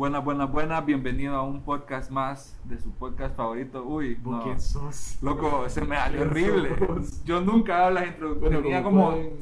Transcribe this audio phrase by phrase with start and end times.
[0.00, 0.86] Buenas, buenas, buenas.
[0.86, 3.84] Bienvenido a un podcast más de su podcast favorito.
[3.84, 4.42] Uy, ¿Vos no.
[4.44, 5.18] quién sos?
[5.20, 6.70] Loco, se me ¿Quién horrible.
[6.78, 7.22] sos?
[7.24, 8.40] Yo nunca hago las introducciones.
[8.50, 9.36] Bueno, Tenía como pueden-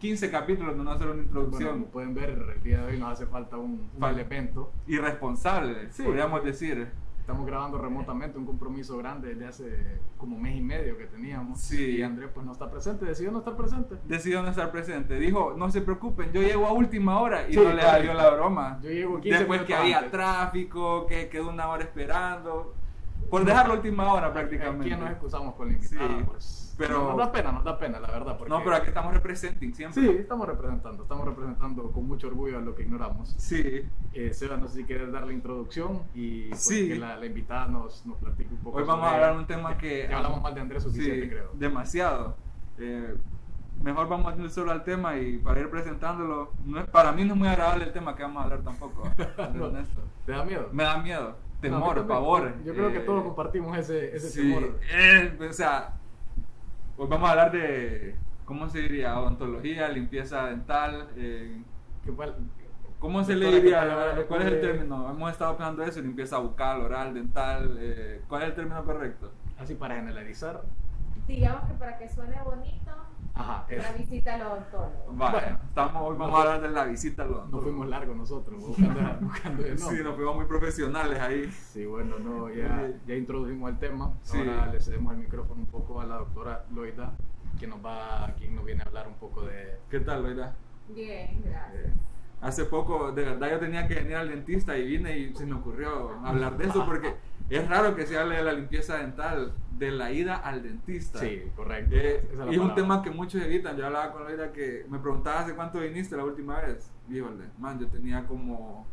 [0.00, 1.70] 15 capítulos de no hacer una Bueno, introducción.
[1.74, 4.72] como pueden ver, el día de hoy nos hace falta un, un elemento.
[4.88, 6.02] Irresponsable, Sí.
[6.02, 6.88] podríamos decir.
[7.28, 11.60] Estamos grabando remotamente un compromiso grande desde hace como mes y medio que teníamos.
[11.60, 11.96] Sí.
[11.98, 13.96] Y Andrés pues no está presente, decidió no estar presente.
[14.06, 15.18] Decidió no estar presente.
[15.18, 18.30] Dijo, no se preocupen, yo llego a última hora y Sí, no le salió la
[18.30, 18.80] broma.
[18.82, 20.12] Yo llego 15 Después que había antes.
[20.12, 22.74] tráfico, que quedó una hora esperando.
[23.28, 24.96] Por dejar la última hora Aquí prácticamente.
[24.96, 26.08] nos excusamos con la invitada.
[26.08, 26.67] Sí, pues.
[26.78, 28.38] Pero- Nos da pena, nos da pena, la verdad.
[28.38, 28.48] Porque...
[28.50, 30.02] No, pero aquí estamos representing siempre.
[30.02, 33.34] Sí, estamos representando, estamos representando con mucho orgullo a lo que ignoramos.
[33.36, 33.82] Sí.
[34.14, 36.88] Eh, Seba, no sé si quieres dar la introducción y pues, Sí.
[36.88, 38.78] que la, la invitada nos, nos platique un poco.
[38.78, 40.06] Hoy vamos a sobre- hablar de un tema que...
[40.08, 41.50] Ya hablamos mal de Andrés suficiente, Sí, creo.
[41.54, 42.36] demasiado.
[42.78, 43.14] Eh,
[43.82, 46.52] mejor vamos a ir solo al tema y para ir presentándolo.
[46.64, 49.02] No es, para mí no es muy agradable el tema que vamos a hablar tampoco.
[49.54, 49.70] No.
[50.26, 50.68] ¿Te da miedo?
[50.72, 52.06] Me da miedo, No, temor, a también.
[52.08, 52.54] pavor.
[52.64, 54.78] Yo creo que eh, todos compartimos ese, ese sí, temor.
[54.92, 55.94] eh, o sea,
[56.98, 59.18] hoy vamos a hablar de, ¿cómo se diría?
[59.18, 61.08] Odontología, limpieza dental.
[61.16, 61.62] eh.
[62.98, 63.78] ¿Cómo se le Doctora, ¿qué diría?
[63.80, 65.08] palabra ¿Cuál es el término?
[65.10, 67.76] Hemos estado hablando de eso, limpieza bucal, oral, dental.
[67.80, 69.30] eh, ¿Cuál es el término correcto?
[69.58, 70.62] Así para generalizar.
[71.26, 72.90] Digamos que para que suene bonito,
[73.34, 75.12] Ajá, la visita al odontólogo.
[75.12, 75.58] Vale, Bueno.
[75.68, 77.62] estamos, hoy vamos No a hablar de la visita al No odontólogo.
[77.64, 81.50] fuimos largos nosotros, buscando, buscando el Sí, nos fuimos muy profesionales ahí.
[81.52, 84.12] Sí, bueno, no, ya, ya introdujimos el tema.
[84.22, 84.38] Sí.
[84.38, 87.12] Ahora le cedemos el micrófono un poco a la doctora Loida,
[87.60, 89.78] que nos va, quien nos viene a hablar un poco de...
[89.88, 90.54] ¿Qué tal, Loida?
[90.88, 91.84] Bien, gracias.
[91.86, 91.92] Eh,
[92.40, 95.54] Hace poco, de verdad, yo tenía que venir al dentista y vine y se me
[95.54, 97.16] ocurrió hablar de eso porque
[97.50, 101.18] es raro que se hable de la limpieza dental, de la ida al dentista.
[101.18, 101.94] Sí, correcto.
[101.94, 103.76] Eh, es y es un tema que muchos evitan.
[103.76, 106.90] Yo hablaba con Loida que me preguntaba hace cuánto viniste la última vez.
[107.08, 108.86] Híjole, man, yo tenía como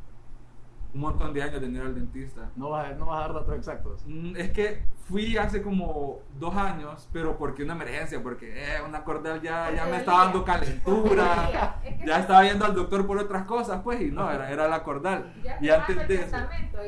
[0.95, 2.49] un montón de años de ir al dentista.
[2.55, 4.01] No vas, a- no vas a dar datos exactos.
[4.07, 9.03] Mm, Es que fui hace como dos años, pero porque una emergencia, porque eh, una
[9.03, 11.49] cordal ya, ya me estaba dando calentura,
[12.05, 15.33] ya estaba yendo al doctor por otras cosas, pues, y no, era, era la cordal.
[15.43, 16.37] Ya Y te antes de eso,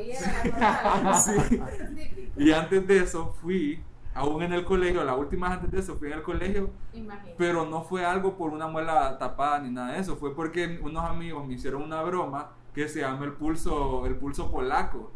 [0.02, 1.14] y era.
[1.14, 1.62] Sí.
[2.38, 3.82] Y antes de eso fui,
[4.14, 7.34] aún en el colegio, la última vez antes de eso fui en el colegio, Imagínate.
[7.36, 11.04] pero no fue algo por una muela tapada ni nada de eso, fue porque unos
[11.04, 15.12] amigos me hicieron una broma que se llama el pulso, el pulso polaco,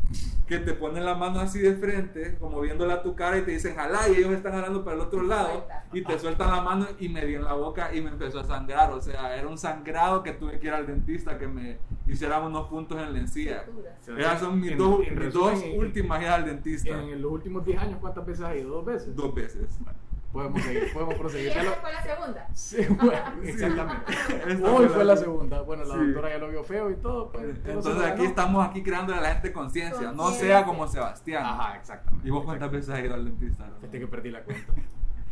[0.49, 3.53] que te ponen la mano así de frente, como viéndola a tu cara y te
[3.53, 6.87] dicen jalá y ellos están jalando para el otro lado y te sueltan la mano
[6.99, 9.57] y me dio en la boca y me empezó a sangrar, o sea, era un
[9.59, 13.65] sangrado que tuve que ir al dentista que me hicieran unos puntos en la encía.
[14.19, 17.23] Esas son mis en- dos, en mis resumen, dos en- últimas idas al dentista, En
[17.23, 18.71] los últimos 10 años, ¿cuántas veces has ido?
[18.71, 19.15] ¿Dos veces?
[19.17, 19.79] dos veces.
[20.33, 21.49] Podemos seguir, podemos Y proseguir.
[21.51, 22.49] esa Ya lo- fue la segunda.
[22.55, 24.13] Sí, bueno, exactamente.
[24.67, 25.61] Hoy fue la segunda.
[25.63, 26.01] Bueno, la Sí.
[26.07, 27.31] doctora ya lo vio feo y todo.
[27.31, 31.45] Pues, Entonces aquí estamos aquí creando a la gente conciencia, no sea como Sebastián.
[31.45, 32.27] Ajá, exactamente.
[32.27, 33.67] ¿Y vos cuántas veces has ido al dentista?
[33.67, 33.77] no?
[33.77, 34.73] Fíjate que perdí la cuenta.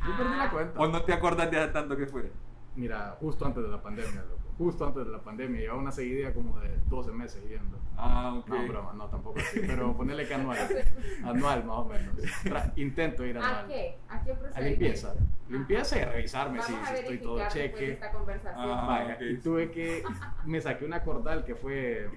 [0.07, 0.81] Yo perdí la cuenta.
[0.81, 2.31] ¿O no te acuerdas de tanto que fue?
[2.81, 4.41] Mira, justo antes de la pandemia, loco.
[4.57, 5.61] Justo antes de la pandemia.
[5.61, 7.79] Llevaba una seguidilla como de 12 meses yendo.
[7.97, 8.49] Ah, ok.
[8.49, 9.61] No, broma, no, tampoco así.
[9.67, 10.59] Pero ponerle que anual.
[11.25, 12.15] Anual, más o menos.
[12.45, 13.67] Tra- intento ir ¿A anual.
[13.69, 13.99] qué?
[14.09, 14.81] ¿A qué A procedimiento?
[14.83, 15.15] limpieza.
[15.49, 17.93] Limpieza y revisarme Vamos si, a estoy todo de cheque.
[17.93, 18.71] esta conversación.
[18.71, 19.21] Ah, Vaya, ok.
[19.31, 20.03] y tuve que.
[20.47, 22.09] Me saqué una cordal que fue.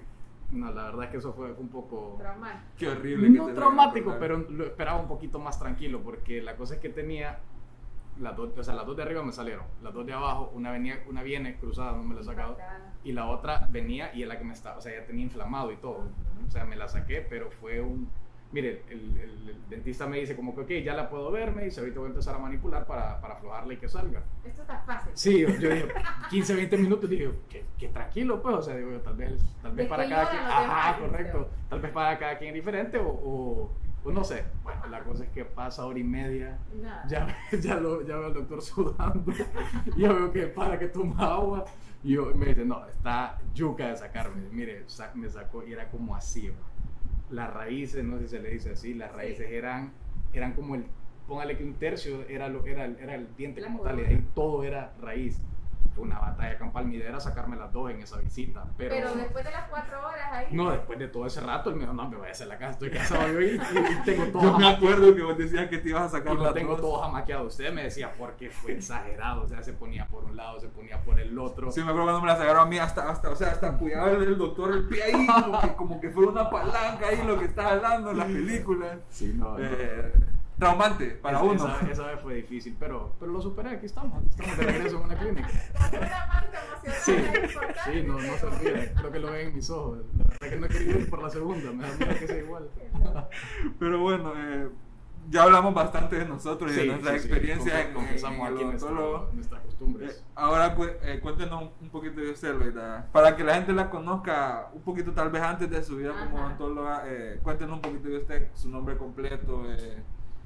[0.50, 2.16] No, la verdad es que eso fue, un poco.
[2.18, 2.62] Traumático.
[2.78, 3.26] Qué horrible.
[3.32, 6.80] que No te traumático, pero lo esperaba un poquito más tranquilo porque la cosa es
[6.80, 7.38] que tenía.
[8.20, 9.64] Las dos, o sea, las dos de arriba me salieron.
[9.82, 12.56] Las dos de abajo, una, venía, una viene cruzada, no me la he sacado.
[13.02, 15.72] Y la otra venía y es la que me estaba, o sea, ya tenía inflamado
[15.72, 16.08] y todo.
[16.46, 18.08] O sea, me la saqué, pero fue un...
[18.52, 21.64] Mire, el, el- el dentista me dice como que, ok, ya la puedo ver, me
[21.64, 24.22] dice, ahorita voy a empezar a manipular para, para aflojarla y que salga.
[24.44, 25.10] Esto está fácil.
[25.14, 25.88] Sí, yo, yo dije,
[26.30, 29.88] 15, 20 minutos, dije, que, que tranquilo, pues, o sea, digo, tal vez, tal vez
[29.88, 33.72] para cada quien, ajá, correcto, tal vez para cada quien es diferente o, o,
[34.04, 34.44] o no sé.
[34.62, 37.06] Bueno, la cosa es que pasa hora y media, Nada.
[37.08, 39.32] ya, ya, lo, ya veo al doctor sudando,
[39.96, 41.64] ya veo que para que toma agua,
[42.02, 45.88] y yo, me dice, no, está yuca de sacarme, mire, sa- me sacó y era
[45.90, 46.50] como así,
[47.30, 49.16] las raíces, no sé si se le dice así, las Sí.
[49.16, 49.92] raíces eran,
[50.34, 50.84] eran como el,
[51.26, 54.04] póngale que un tercio era, lo, era, el- era el diente La como tal, y
[54.04, 55.40] ahí todo era raíz.
[55.94, 58.94] Fue una batalla campal, mi idea era sacarme las dos en esa visita, pero...
[58.96, 60.46] Pero, después de las cuatro horas ahí.
[60.50, 62.58] no, después de todo ese rato, él me dijo, no, me voy a hacer la
[62.58, 65.68] casa, estoy casado yo y, y- y tengo todo Yo me acuerdo que vos decías
[65.68, 67.44] que te ibas a sacar y lo la tengo todo jamaqueado.
[67.46, 71.00] Usted me decía, porque fue exagerado, o sea, se ponía por un lado, se ponía
[71.00, 71.70] por el otro.
[71.70, 74.10] Sí, me acuerdo cuando me la sacaron a mí, hasta, hasta, o sea, hasta cuidaba
[74.10, 77.44] el, doctor el pie ahí, como que, como que fuera una palanca ahí lo que
[77.44, 78.98] está hablando en las películas.
[79.10, 79.64] Sí, no, no.
[80.64, 81.54] Eh, traumante para Esa- uno.
[81.76, 84.24] Esa, esa vez fue difícil, pero, pero lo superé, aquí estamos.
[84.30, 85.48] Estamos de regreso en una clínica.
[85.48, 87.12] Con Sí,
[87.84, 88.92] sí, no, no se olvide.
[88.96, 89.98] Creo que lo ven en mis ojos.
[90.16, 92.38] La verdad que no he querido ir por la segunda, me da miedo que sea
[92.38, 92.68] igual.
[93.78, 94.68] Pero bueno, eh,
[95.30, 98.38] ya hablamos bastante de nosotros y de Sí, nuestras sí, sí, experiencias confe- en, confesamos
[98.40, 99.30] en el aquí nuestro- odontólogo.
[99.34, 100.24] nuestras Eh, costumbres.
[100.34, 103.06] ahora cu- eh, cuéntenos un, poquito de usted, Loida.
[103.12, 106.36] Para que la gente la conozca un poquito tal vez antes de su vida como
[106.38, 106.46] Ajá.
[106.48, 109.62] odontóloga, eh, cuéntenos un poquito de usted, su nombre completo.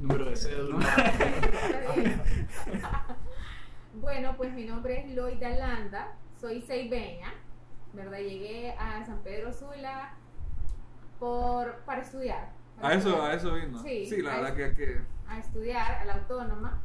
[0.00, 0.78] Número de cédula.
[4.00, 7.32] Bueno, pues mi nombre es Loida Landa, soy seibeña,
[7.92, 8.18] ¿verdad?
[8.18, 10.14] Llegué a San Pedro Sula
[11.18, 12.52] por, para estudiar.
[12.80, 13.82] para A eso, a eso vino.
[13.82, 16.80] Sí, la a verdad que, que a estudiar a la autónoma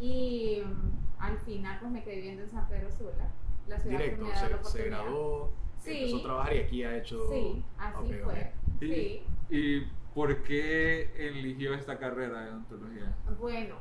[0.00, 3.30] y mm, al final pues me quedé viviendo en San Pedro Sula,
[3.68, 5.96] la ciudad que Directo, me ha dado la se, se graduó, Sí.
[5.98, 7.28] empezó a trabajar y aquí ha hecho.
[7.30, 8.52] Sí, así fue.
[8.80, 9.26] Y- Sí.
[9.50, 13.14] ¿Y por qué eligió esta carrera de odontología?
[13.38, 13.76] Bueno,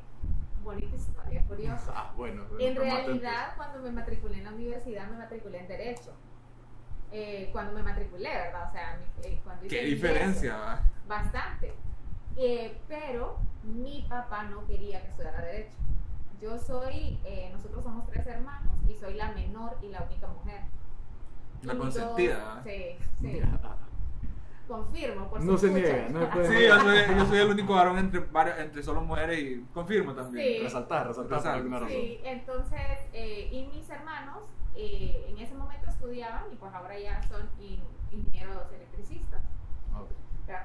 [0.65, 1.93] bonita historia, curiosa.
[1.95, 2.43] Ah, bueno.
[2.59, 6.11] En estamos realidad, cuando me matriculé en la universidad, me matriculé en Derecho.
[7.13, 8.67] Eh, cuando me matriculé, ¿verdad?
[8.67, 10.55] O sea, mi- eh, cuando hice ¿Qué diferencia?
[10.57, 10.83] ingreso?
[11.07, 11.73] Bastante.
[12.35, 15.77] Eh, pero mi papá no quería que estudiara Derecho.
[16.41, 20.63] Yo soy, eh, nosotros somos tres hermanos y soy la menor y la única mujer.
[21.61, 22.63] La Y consentida, todos-.
[22.65, 23.41] Sí, sí.
[24.67, 27.49] Confirmo, por No si se niega, no se puede Sí, yo soy, yo soy el
[27.51, 30.57] único varón entre, varias, entre solo mujeres y confirmo también.
[30.57, 30.63] Sí.
[30.63, 31.95] Resaltar, resaltar por alguna razón.
[31.95, 32.81] Sí, entonces,
[33.13, 34.43] eh, y mis hermanos
[34.75, 39.41] eh, en ese momento estudiaban y pues ahora ya son in- ingenieros electricistas.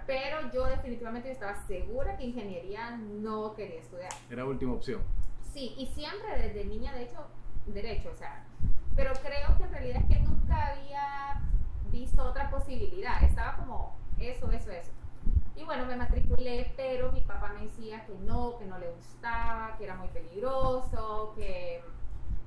[0.06, 4.10] Pero yo definitivamente estaba segura que ingeniería no quería estudiar.
[4.28, 5.00] Era última opción.
[5.54, 7.26] Sí, y siempre desde niña, de hecho,
[7.66, 8.44] derecho, o sea,
[8.94, 11.42] pero creo que en realidad es que nunca había
[11.90, 14.90] visto otra posibilidad, estaba como eso, eso, eso.
[15.56, 19.76] Y bueno, me matriculé, pero mi papá me decía que no, que no le gustaba,
[19.76, 21.82] que era muy peligroso, que,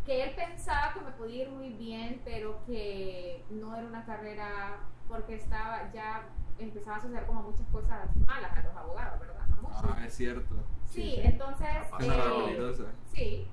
[0.06, 4.80] que él pensaba que me podía ir muy bien, pero que no era una carrera
[5.08, 6.24] porque estaba ya
[6.58, 9.42] empezaba a suceder como muchas cosas malas a los abogados, ¿verdad?
[9.42, 9.84] A muchos.
[9.84, 10.56] Ah, es cierto.
[10.86, 11.22] sí, sí, sí.
[11.24, 11.68] entonces...
[12.00, 12.94] Eh.
[13.14, 13.48] Sí.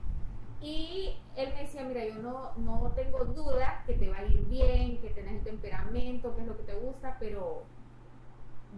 [0.61, 4.45] Y él me decía, mira, yo no, no tengo duda que te va a ir
[4.47, 7.65] bien, que tenés el temperamento, que es lo que te gusta, pero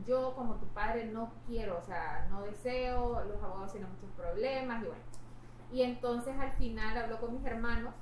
[0.07, 4.83] yo como tu padre no quiero, o sea, no deseo, los abogados tienen muchos problemas
[4.83, 5.03] y bueno.
[5.73, 7.95] Y entonces al final habló con mis hermanos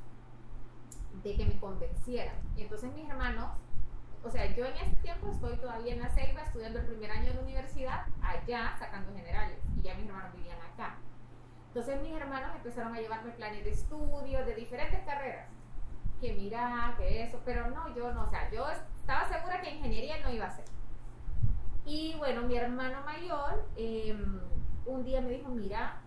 [1.22, 2.36] de que me convencieran.
[2.56, 3.50] Y entonces mis hermanos,
[4.22, 7.28] o sea, yo en este tiempo estoy todavía en la selva estudiando el primer año
[7.28, 10.98] de la universidad, allá sacando generales, y ya mis hermanos vivían acá.
[11.70, 15.48] Entonces mis hermanos empezaron a llevarme planes de estudio de diferentes carreras.
[16.20, 20.18] Que mira, que eso, pero no, yo no, o sea, yo estaba segura que ingeniería
[20.18, 20.64] no iba a ser.
[21.84, 24.16] Y bueno, mi hermano mayor eh,
[24.84, 26.00] un día me dijo, mira,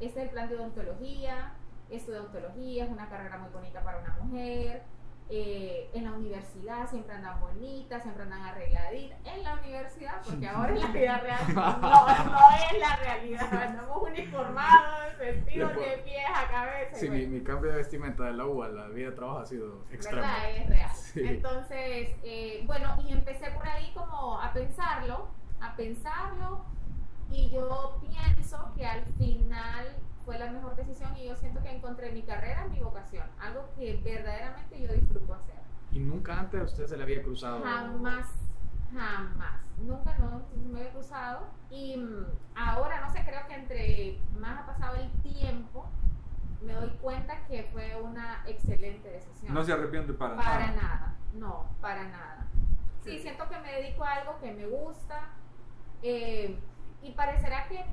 [0.00, 1.52] este es el plan de odontología,
[1.90, 4.82] esto de odontología es una carrera muy bonita para una mujer.
[5.28, 9.18] Eh, en la universidad siempre andan bonitas, siempre andan arregladitas.
[9.24, 12.38] En la universidad, porque ahora en la vida real no, no
[12.70, 13.62] es la realidad.
[13.62, 16.96] Andamos uniformados, vestidos de pies a cabeza.
[16.96, 19.84] Sí, mi, cambio de vestimenta de la U a la vida de trabajo ha sido
[19.90, 20.22] extremo.
[20.22, 20.50] ¿verdad?
[20.50, 20.90] Es real.
[20.94, 21.20] Sí.
[21.24, 25.28] Entonces, eh, bueno, y empecé por ahí como a pensarlo,
[25.60, 26.64] a pensarlo,
[27.32, 29.96] y yo pienso que al final
[30.26, 33.96] fue la mejor decisión y yo siento que encontré mi carrera, mi vocación, algo que
[34.04, 35.54] verdaderamente yo disfruto hacer.
[35.92, 37.62] Y nunca antes a usted se le había cruzado.
[37.62, 38.26] Jamás,
[38.92, 44.58] jamás, nunca no me había cruzado y mm, ahora no sé, creo que entre más
[44.58, 45.86] ha pasado el tiempo,
[46.60, 49.54] me doy cuenta que fue una excelente decisión.
[49.54, 50.82] No se arrepiente para, Para nada.
[50.82, 52.46] nada, no, para nada.
[53.04, 55.28] Sí, siento que me dedico a algo que me gusta
[56.02, 56.58] eh,
[57.00, 57.84] y parecerá que,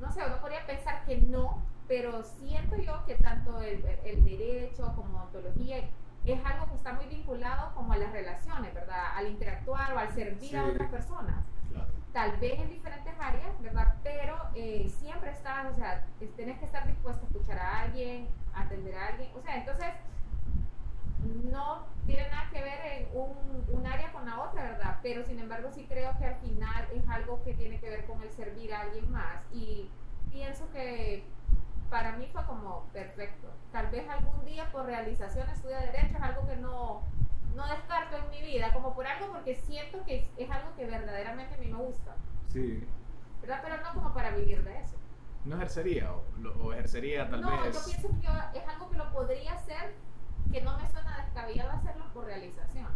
[0.00, 4.92] no sé, uno podría pensar que no, pero siento yo que tanto el, el derecho
[4.96, 5.78] como ontología
[6.24, 9.04] es algo que está muy vinculado como a las relaciones, ¿verdad?
[9.14, 11.36] Al interactuar o al servir a otras personas
[11.70, 11.86] Claro.
[12.12, 13.94] tal vez en diferentes áreas, ¿verdad?
[14.02, 18.28] Pero eh, siempre estás, o sea, es- tienes que estar dispuesto a escuchar a alguien,
[18.54, 19.86] a atender a alguien, o sea, entonces
[21.24, 24.98] no tiene nada que ver en un, un área con la otra, ¿verdad?
[25.02, 28.22] Pero sin embargo sí creo que al final es algo que tiene que ver con
[28.22, 29.90] el servir a alguien más y
[30.30, 31.24] pienso que
[31.90, 33.48] para mí fue como perfecto.
[33.72, 37.02] Tal vez algún día por realización estudia derecho es algo que no,
[37.54, 40.86] no descarto en mi vida, como por algo porque siento que es, es algo que
[40.86, 42.14] verdaderamente a mí me gusta,
[42.48, 42.86] Sí.
[43.40, 43.60] ¿verdad?
[43.62, 44.96] Pero no como para vivir de eso.
[45.44, 47.74] ¿No ejercería o, lo- o ejercería tal no, vez?
[47.74, 49.94] yo pienso que yo- es algo que lo podría hacer,
[50.52, 52.88] que no me suena descabellado hacerlo por realización.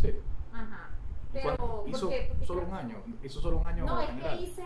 [0.00, 0.20] Sí.
[0.52, 0.88] Ajá.
[1.30, 3.02] ¿Y Pero, hizo porque- porque solo un año.
[3.22, 3.84] Hizo solo un año.
[3.84, 4.38] No, es general.
[4.38, 4.62] que hice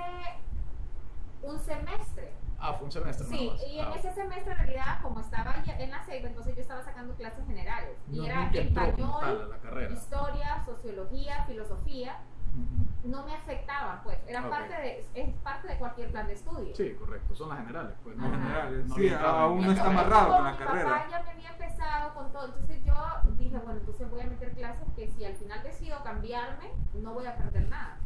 [1.43, 2.33] un semestre.
[2.61, 5.79] Ah, fue un semestre Sí, y en Ah, ese semestre en realidad, como estaba ya
[5.79, 7.97] en la CEIP, entonces yo estaba sacando clases generales.
[8.11, 12.19] Y era español, la historia, sociología, filosofía.
[13.05, 14.19] No me afectaban, pues.
[14.27, 14.51] Eran Ok.
[14.51, 16.75] parte de, es parte de cualquier plan de estudio.
[16.75, 17.95] Sí, correcto, son las generales.
[18.05, 18.27] Pues, Ajá.
[18.27, 20.85] En general, no sí, aún no está amarrado con la mi carrera.
[20.85, 22.95] papá ya me había empezado con todo, entonces yo
[23.39, 27.27] dije, bueno, entonces voy a meter clases que si al final decido cambiarme, no voy
[27.27, 27.97] a perder nada.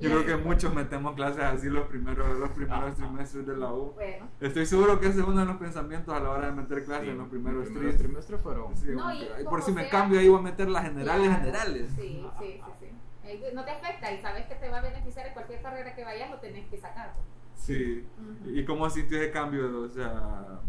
[0.00, 3.92] Yo creo que muchos metemos clases así los primeros, los primeros trimestres de la U.
[3.94, 6.84] Bueno, Estoy seguro que ese es uno de los pensamientos a la hora de meter
[6.84, 7.98] clases Sí, en los primeros los trimestres.
[7.98, 8.74] trimestres fueron.
[8.78, 11.38] Sí, No, y por si me sea- cambio ahí voy a meter las generales Claro.
[11.40, 11.92] generales.
[11.94, 12.86] Sí, sí, sí, sí.
[13.30, 16.04] Eh, No te afecta y sabes que te va a beneficiar en cualquier carrera que
[16.04, 17.14] vayas, lo tenés que sacar.
[17.14, 17.26] pues.
[17.54, 18.06] Sí.
[18.18, 18.50] Ujú.
[18.50, 19.82] ¿Y cómo sintió ese cambio?
[19.82, 20.60] O sea,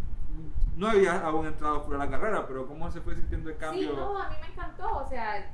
[0.75, 3.89] no había aún entrado por la carrera, pero ¿cómo se fue sintiendo el cambio?
[3.89, 5.51] Sí, no, a mí me encantó, o sea,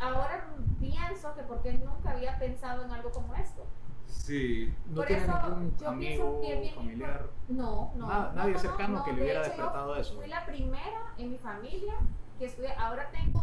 [0.00, 0.46] ahora
[0.80, 3.66] pienso que porque nunca había pensado en algo como esto.
[4.06, 4.74] Sí.
[4.88, 7.26] No Por tiene eso ningún yo amigo, pienso que bien familiar.
[7.48, 8.06] No, no.
[8.06, 10.14] Nada- nadie no, cercano no, que le de hubiera hecho, yo despertado eso.
[10.16, 11.94] Fui la primera en mi familia
[12.38, 12.72] que estudié.
[12.74, 13.42] Ahora tengo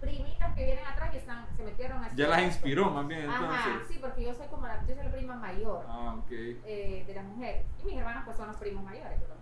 [0.00, 3.80] primitas que vienen atrás y están, se metieron a Ya las inspiró más bien Ajá,
[3.88, 6.30] sí, porque yo soy como la, yo soy la prima mayor Ah, ok.
[6.30, 7.64] eh, de las mujeres.
[7.82, 9.18] Y mis hermanos pues son los primos mayores.
[9.20, 9.36] ¿verdad?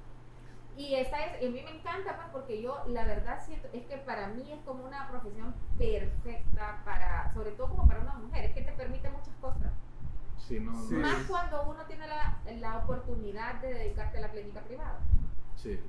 [0.76, 3.84] Y esta es, y a mí me encanta pues porque yo la verdad siento, es
[3.86, 8.46] que para mí es como una profesión perfecta para, sobre todo como para una mujer,
[8.46, 9.72] es que te permite muchas cosas.
[10.36, 10.94] Sí, no, Sí.
[10.94, 14.98] no Más cuando uno tiene la, la oportunidad de dedicarte a la clínica privada.
[15.56, 15.80] sí.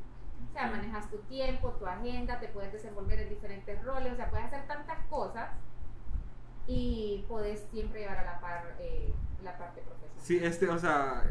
[0.50, 4.30] O sea, manejas tu tiempo, tu agenda, te puedes desenvolver en diferentes roles, o sea,
[4.30, 5.50] puedes hacer tantas cosas
[6.68, 10.26] y puedes siempre llevar a la par eh, la parte profesional.
[10.26, 11.24] Sí, este, o sea,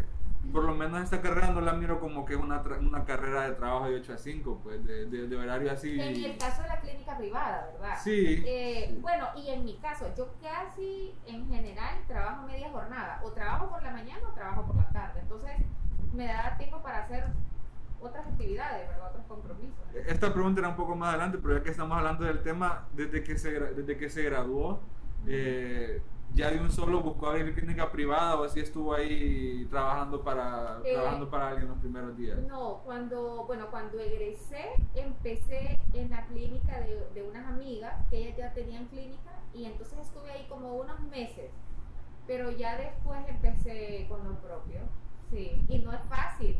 [0.52, 3.54] por lo menos esta carrera no la miro como que es una, una carrera de
[3.54, 5.98] trabajo de 8 a 5, pues, de, de, de horario así.
[6.00, 7.98] En el caso de la clínica privada, ¿verdad?
[8.02, 8.42] Sí.
[8.46, 13.68] Eh, bueno, y en mi caso, yo casi en general trabajo media jornada, o trabajo
[13.70, 15.52] por la mañana o trabajo por la tarde, entonces
[16.12, 17.24] me da tiempo para hacer
[18.04, 19.08] otras actividades, ¿verdad?
[19.10, 19.78] Otros compromisos.
[20.06, 23.22] Esta pregunta era un poco más adelante, pero ya que estamos hablando del tema, desde
[23.22, 24.80] que se, desde que se graduó,
[25.26, 26.02] eh,
[26.34, 30.92] ya de un solo buscó abrir clínica privada o así estuvo ahí trabajando para, Eh,
[30.94, 32.38] trabajando para alguien los primeros días.
[32.48, 38.36] No, cuando, bueno, cuando egresé, empecé en la clínica de, de unas amigas que ellas
[38.36, 41.50] ya tenían clínica y entonces estuve ahí como unos meses,
[42.26, 44.80] pero ya después empecé con lo propio,
[45.30, 46.56] sí, y no es fácil.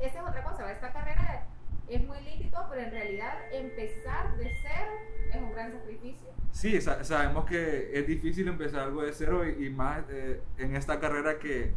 [0.00, 1.46] Esa es otra cosa, esta carrera
[1.88, 4.90] es muy linda y todo, pero en realidad empezar de cero
[5.32, 6.28] es un gran sacrificio.
[6.52, 10.76] Sí, sa- sabemos que es difícil empezar algo de cero y, y más eh, en
[10.76, 11.74] esta carrera que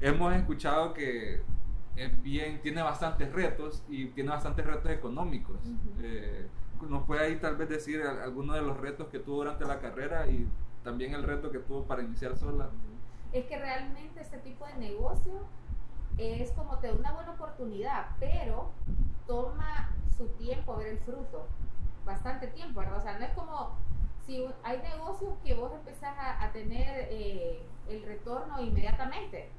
[0.00, 1.40] hemos escuchado que
[1.96, 5.56] es bien, tiene bastantes retos y tiene bastantes retos económicos.
[5.64, 5.92] Ujú.
[6.02, 6.46] Eh,
[6.88, 9.80] ¿Nos puede ahí tal vez decir al- alguno de los retos que tuvo durante la
[9.80, 10.46] carrera y
[10.84, 12.70] también el reto que tuvo para iniciar sola?
[13.30, 15.32] es que realmente este tipo de negocio
[16.18, 18.70] es como te da una buena oportunidad, pero
[19.26, 21.46] toma su tiempo ver el fruto,
[22.04, 22.98] bastante tiempo, ¿verdad?
[22.98, 23.76] O sea, no es como
[24.26, 29.50] si hay negocios que vos empezás a, a tener eh, el retorno inmediatamente.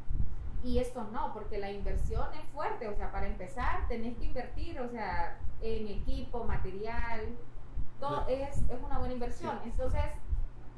[0.64, 4.80] Y esto no, porque la inversión es fuerte, o sea, para empezar tenés que invertir,
[4.82, 7.38] o sea, en equipo, material,
[8.00, 9.60] todo es, es una buena inversión.
[9.64, 10.04] Entonces,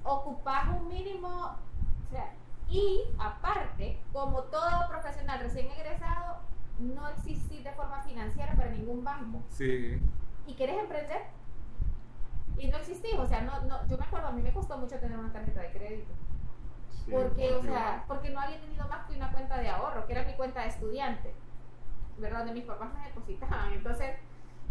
[0.03, 2.33] ocupás un mínimo, o sea,
[2.72, 6.40] y aparte, como todo profesional recién egresado,
[6.80, 9.44] no existís de forma financiera para ningún banco.
[9.50, 10.01] Sí,
[10.46, 11.22] Y querés emprender
[12.58, 15.00] y no existís, o sea, no, no, yo me acuerdo, a mí me costó mucho
[15.00, 16.13] tener una tarjeta de crédito.
[17.06, 20.13] sí, Porque, o sea, porque no había tenido más que una cuenta de ahorro, que
[20.13, 21.34] era mi cuenta de estudiante,
[22.18, 22.40] ¿verdad?
[22.40, 23.74] Donde mis papás me depositaban.
[23.74, 24.18] Entonces,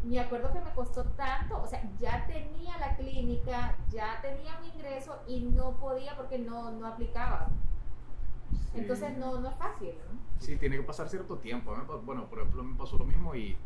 [0.02, 4.64] me acuerdo que me costó tanto, o sea, ya tenía la clínica, ya tenía un
[4.66, 7.50] ingreso y no podía porque no, no aplicaba.
[8.72, 8.78] Sí.
[8.80, 10.18] Entonces, no, no es fácil, ¿no?
[10.38, 11.74] Sí, tiene que pasar cierto tiempo.
[11.86, 13.56] Pa- Bueno, por ejemplo, me pasó lo mismo y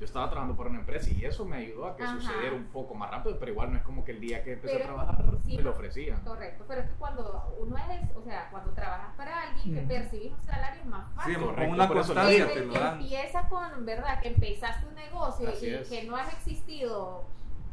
[0.00, 2.18] yo estaba trabajando por una empresa y eso me ayudó a que Ajá.
[2.20, 4.78] sucediera un poco más rápido, pero igual no es como que el día que empecé
[4.78, 6.20] Pero, a trabajar sí, me lo ofrecían.
[6.24, 9.88] Correcto, pero es que cuando uno es, o sea, cuando trabajas para alguien que Ujú.
[9.88, 11.34] percibís un salario es más sí fácil.
[11.36, 13.00] con Correcto, una por eso constancia que, te lo dan.
[13.00, 14.20] empieza con, ¿verdad?
[14.20, 15.88] Que empezaste un negocio Así y es.
[15.88, 17.24] que no has existido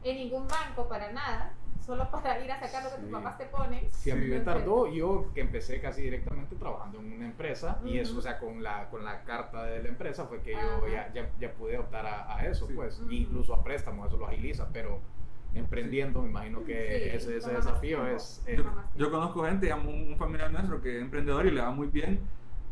[0.03, 1.53] en ningún banco para nada,
[1.85, 3.11] solo para ir a sacar lo que tus Sí.
[3.11, 3.89] papás te ponen.
[3.89, 7.97] Si a mí me tardó, yo que empecé casi directamente trabajando en una empresa y
[7.97, 10.87] eso, o sea, con la, con la carta de la empresa fue que yo Ajá.
[10.91, 12.73] ya, ya, ya pude optar a, a eso, Sí.
[12.75, 13.11] pues, Ujú.
[13.11, 14.99] incluso a préstamos, eso lo agiliza, pero
[15.53, 16.73] emprendiendo me imagino que
[17.11, 18.41] Sí, ese, ese desafío es...
[18.47, 18.63] eh, Yo,
[18.95, 22.21] yo conozco gente, un, un familiar nuestro que es emprendedor y le va muy bien,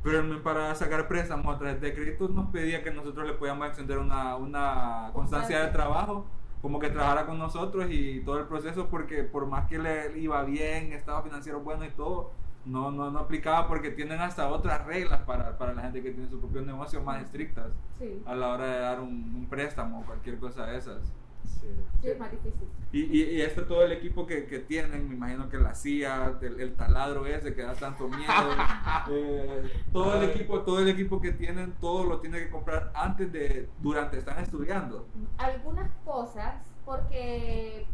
[0.01, 3.97] pero para sacar préstamos a través de créditos nos pedía que nosotros le podíamos extender
[3.97, 6.25] una, una constancia de trabajo,
[6.61, 10.43] como que trabajara con nosotros y todo el proceso, porque por más que le iba
[10.43, 12.31] bien, estado financiero bueno y todo,
[12.65, 16.29] no, no, no aplicaba porque tienen hasta otras reglas para, para la gente que tiene
[16.29, 20.03] su propio negocio más estrictas Sí, a la hora de dar un, un préstamo o
[20.03, 21.13] cualquier cosa de esas.
[21.46, 21.67] Sí.
[22.01, 22.67] sí, es más difícil.
[22.91, 26.38] Y, y, y este todo el equipo que, que tienen, me imagino que la CIA,
[26.41, 28.25] el, el taladro ese que da tanto miedo,
[29.12, 33.31] eh, todo el equipo, todo el equipo que tienen, todo lo tiene que comprar antes
[33.31, 35.08] de, durante están estudiando.
[35.38, 37.86] Algunas cosas, porque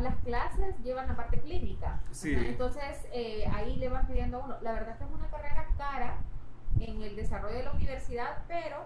[0.00, 2.00] las clases llevan la parte clínica.
[2.12, 2.32] Sí.
[2.34, 4.56] Entonces, eh, ahí le van pidiendo a uno.
[4.62, 6.18] La verdad es que es una carrera cara
[6.78, 8.84] en el desarrollo de la universidad, pero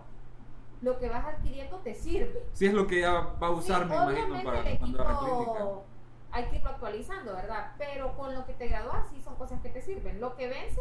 [0.82, 2.46] lo que vas adquiriendo te sirve.
[2.52, 5.12] Si es lo que ella va a usar, Sí, me imagino, para el cuando haga
[5.12, 5.84] equipo
[6.32, 7.72] hay que irlo actualizando, ¿verdad?
[7.76, 10.20] Pero con lo que te gradúas sí son cosas que te sirven.
[10.20, 10.80] Lo que vence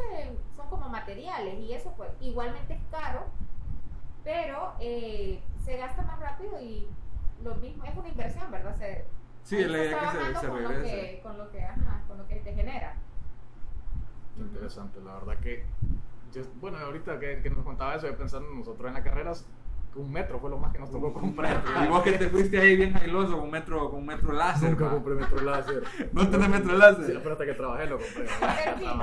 [0.56, 3.26] son como materiales y eso pues igualmente es caro,
[4.24, 6.88] pero eh, se gasta más rápido y
[7.44, 8.76] lo mismo, es una inversión, ¿verdad?
[8.78, 9.06] Se,
[9.44, 12.18] Sí, la idea que se, trabajando se con lo que, con lo que, ajá, con
[12.20, 12.96] lo que te genera.
[14.36, 15.66] Qué interesante, la verdad que.
[16.34, 19.59] yo- bueno, ahorita que, que nos contaba eso, yo pensando nosotros en las carreras, que
[19.96, 21.64] un metro fue lo más que nos tocó comprar.
[21.84, 24.70] Y vos que te fuiste ahí bien ailoso con un metro, con un metro láser.
[24.70, 24.92] Nunca ma.
[24.92, 25.84] compré metro láser.
[26.14, 27.20] ¿No tenés metro Sí, láser?
[27.22, 28.24] pero hasta que trabajé lo compré.
[28.66, 28.96] El fino.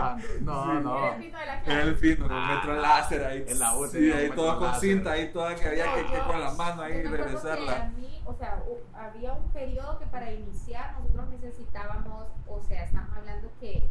[0.43, 0.85] No, Sí.
[0.85, 0.99] no.
[0.99, 3.45] Era el fino de la Era el fino, con Ah, metro láser ahí.
[3.49, 6.40] en la U sí, ahí todo con cinta, ahí toda que había que, que con
[6.40, 7.90] la mano ahí acuerdo que a regresarla.
[7.97, 8.62] mí, o sea,
[8.95, 13.83] había un periodo que para iniciar nosotros necesitábamos, o sea, estamos hablando que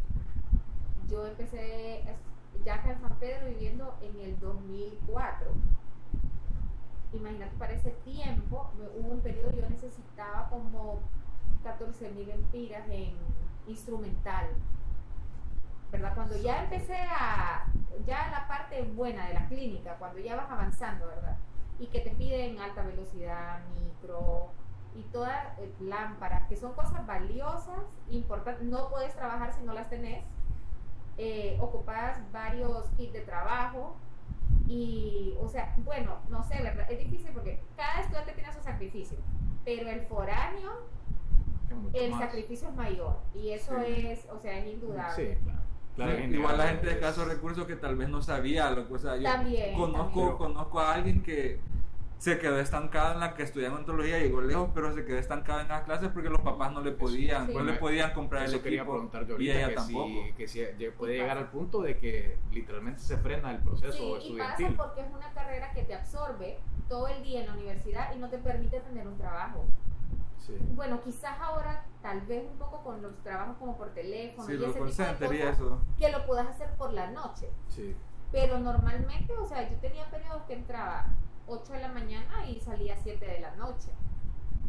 [1.08, 2.02] yo empecé
[2.64, 5.46] ya acá en San Pedro viviendo en el 2004.
[7.16, 11.00] Imagínate, para ese tiempo hubo un periodo yo necesitaba como
[11.62, 13.14] 14 mil empiras en
[13.66, 14.46] instrumental.
[15.90, 16.14] ¿Verdad?
[16.14, 17.66] Cuando ya empecé a,
[18.04, 21.36] ya la parte buena de la clínica, cuando ya vas avanzando, ¿verdad?
[21.78, 24.50] Y que te piden alta velocidad, micro
[24.94, 27.80] y todas eh, lámparas, que son cosas valiosas,
[28.10, 30.24] importantes, no puedes trabajar si no las tenés.
[31.18, 33.96] Eh, ocupas varios kits de trabajo
[34.68, 36.90] y, o sea, bueno, no sé, ¿verdad?
[36.90, 39.18] Es difícil porque cada estudiante tiene su sacrificio,
[39.64, 40.72] pero el foráneo,
[41.92, 42.20] el más.
[42.20, 44.06] sacrificio es mayor y eso Sí.
[44.06, 45.36] es, o sea, es indudable.
[45.36, 45.60] Sí, claro.
[46.16, 48.98] Sí, igual la gente de escasos recursos que tal vez no sabía lo que, o
[48.98, 50.36] sea, yo También, conozco, también.
[50.36, 51.58] conozco a alguien que
[52.18, 55.68] se quedó estancado en la que estudiaba odontología, llegó lejos, pero se quedó estancado en
[55.68, 57.54] las clases porque los papás no le podían, Sí.
[57.54, 60.06] no le podían comprar el quería equipo preguntar yo y ella que tampoco.
[60.08, 60.64] si, que si
[60.96, 61.40] puede llegar pasa.
[61.40, 64.76] al punto de que literalmente se frena el proceso Sí, y pasa estudiantil.
[64.76, 68.30] porque es una carrera que te absorbe todo el día en la universidad y no
[68.30, 69.64] te permite tener un trabajo.
[70.38, 70.56] Sí.
[70.70, 74.56] Bueno, quizás ahora, tal vez un poco con los trabajos como por teléfono Sí, y
[74.56, 75.80] ese tipo de cosas, eso.
[75.98, 77.48] que lo puedas hacer por la noche.
[77.68, 77.94] Sí.
[78.32, 81.06] Pero normalmente, o sea, yo tenía periodos que entraba
[81.46, 83.90] 8 de la mañana y salía 7 de la noche.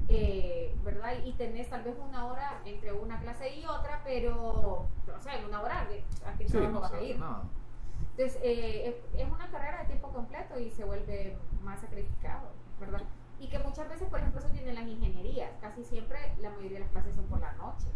[0.10, 1.13] Eh, ¿Verdad?
[1.26, 5.46] Y tenés tal vez una hora entre una clase y otra, pero, o sea, en
[5.46, 5.82] una hora,
[6.26, 7.20] ¿a qué Sí, no vas a ir?
[7.20, 7.44] nada.
[8.12, 13.02] Entonces, eh, es una carrera de tiempo completo y se vuelve más sacrificado, ¿verdad?
[13.40, 15.52] Y que muchas veces, por ejemplo, eso tienen las ingenierías.
[15.62, 17.88] Casi siempre la mayoría de las clases son por la noche.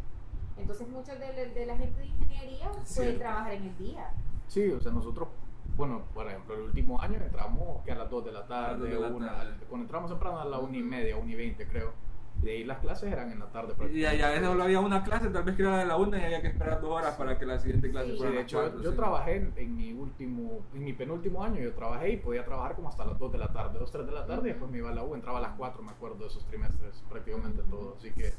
[0.57, 3.19] Entonces, muchos de, la- de la gente de ingeniería pueden Cierto.
[3.19, 4.11] trabajar en el día.
[4.47, 5.29] Sí, o sea, nosotros,
[5.75, 8.89] bueno, por ejemplo, el último año entramos que a las 2 de la las tarde,
[8.89, 9.53] de la una, tarde.
[9.69, 11.93] cuando entramos temprano a la 1 y media, 1 y 20 creo.
[12.41, 13.73] Y de ahí las clases eran en la tarde.
[13.91, 16.17] Y, y a veces solo había una clase, tal vez que era de la una
[16.19, 18.11] y había que esperar dos horas para que la siguiente clase Sí.
[18.13, 18.95] Sí, fuera a de las hecho, cuatro, yo, sí.
[18.97, 22.89] trabajé en, en mi último, en mi penúltimo año, yo trabajé y podía trabajar como
[22.89, 24.89] hasta las 2 de la tarde, 2, 3 de la tarde, y después me iba
[24.89, 27.95] a la U, entraba a las 4, me acuerdo de esos trimestres, prácticamente todo.
[27.97, 28.33] Así que,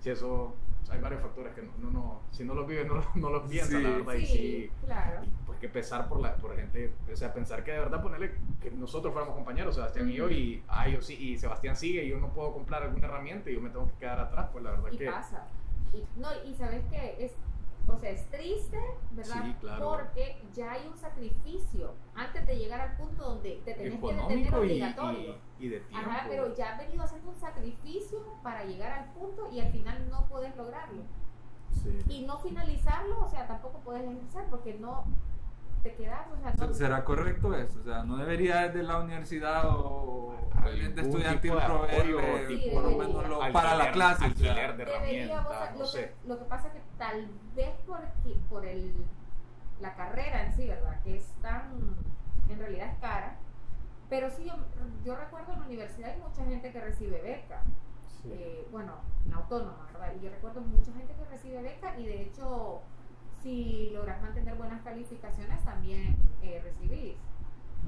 [0.00, 0.54] si eso,
[0.90, 3.76] hay varios factores que no, no, no- si no los vives, no, no los piensas,
[3.78, 3.82] Sí.
[3.82, 5.24] la verdad, y Sí, claro.
[5.24, 8.32] y pues que pesar por la por gente, o sea, pensar que de verdad ponerle
[8.60, 12.08] que nosotros fuéramos compañeros, Sebastián y yo, y, ah, yo sí, y Sebastián sigue y
[12.10, 14.70] yo no puedo comprar alguna herramienta y yo me tengo que quedar atrás, pues la
[14.72, 15.06] verdad Y que...
[15.10, 15.46] pasa.
[15.92, 17.32] Y, no, y sabes que es,
[17.88, 18.78] o sea, es triste,
[19.12, 19.42] ¿verdad?
[19.44, 19.90] Sí, claro.
[19.90, 24.38] Porque ya hay un sacrificio antes de llegar al punto donde te tenés que detener
[24.38, 25.36] y, obligatorio.
[25.58, 26.10] y, y de tiempo.
[26.10, 30.08] Ajá, pero ya has venido haciendo un sacrificio para llegar al punto y al final
[30.10, 31.02] no puedes lograrlo.
[31.82, 31.98] Sí.
[32.08, 35.04] Y no finalizarlo, o sea, tampoco puedes ejercer porque no
[35.82, 36.74] te quedas, o sea, no.
[36.74, 37.80] ¿Será correcto eso?
[37.80, 40.34] O sea, ¿no debería desde la universidad o
[41.58, 44.14] de apoyo, proveerle tipo por lo menos lo- Alquiler- para la clase?
[44.14, 44.26] o sea?
[44.28, 46.14] alquiler de lo, que, sé.
[46.26, 48.94] lo que pasa es que tal vez porque, por el,
[49.80, 51.00] la carrera en sí, ¿verdad?
[51.02, 51.96] Que es tan,
[52.48, 53.36] en realidad es cara.
[54.08, 54.54] Pero sí, yo,
[55.04, 57.62] yo recuerdo en la universidad hay mucha gente que recibe beca.
[58.22, 58.30] Sí.
[58.32, 58.92] eh, bueno,
[59.26, 60.12] en autónoma, ¿verdad?
[60.16, 62.82] Y yo recuerdo mucha gente que recibe beca y de hecho,
[63.42, 67.16] si logras mantener buenas calificaciones, también eh, recibís.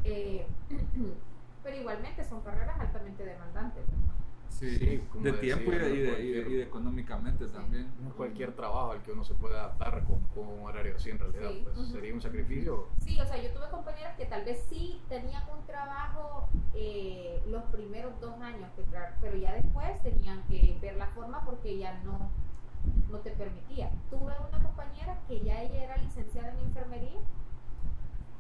[0.04, 0.46] Eh,
[1.62, 3.84] pero igualmente son carreras altamente demandantes.
[4.48, 6.10] Sí, Sí, como de tiempo y de, decía, y de- y de-
[6.42, 7.52] cualquier- y de económicamente Sí.
[7.52, 7.90] también.
[8.00, 11.10] No es cualquier trabajo al que uno se puede adaptar con, con un horario así
[11.10, 11.50] en realidad.
[11.50, 12.86] Sí, Pues sería un sacrificio.
[13.00, 17.64] Sí, o sea, yo tuve compañeras que tal vez sí tenían un trabajo eh, los
[17.64, 18.84] primeros dos años, que
[19.20, 22.30] pero ya después tenían que ver la forma porque ya no,
[23.10, 23.90] no te permitía.
[24.10, 27.20] Tuve una compañera que ya ella era licenciada en enfermería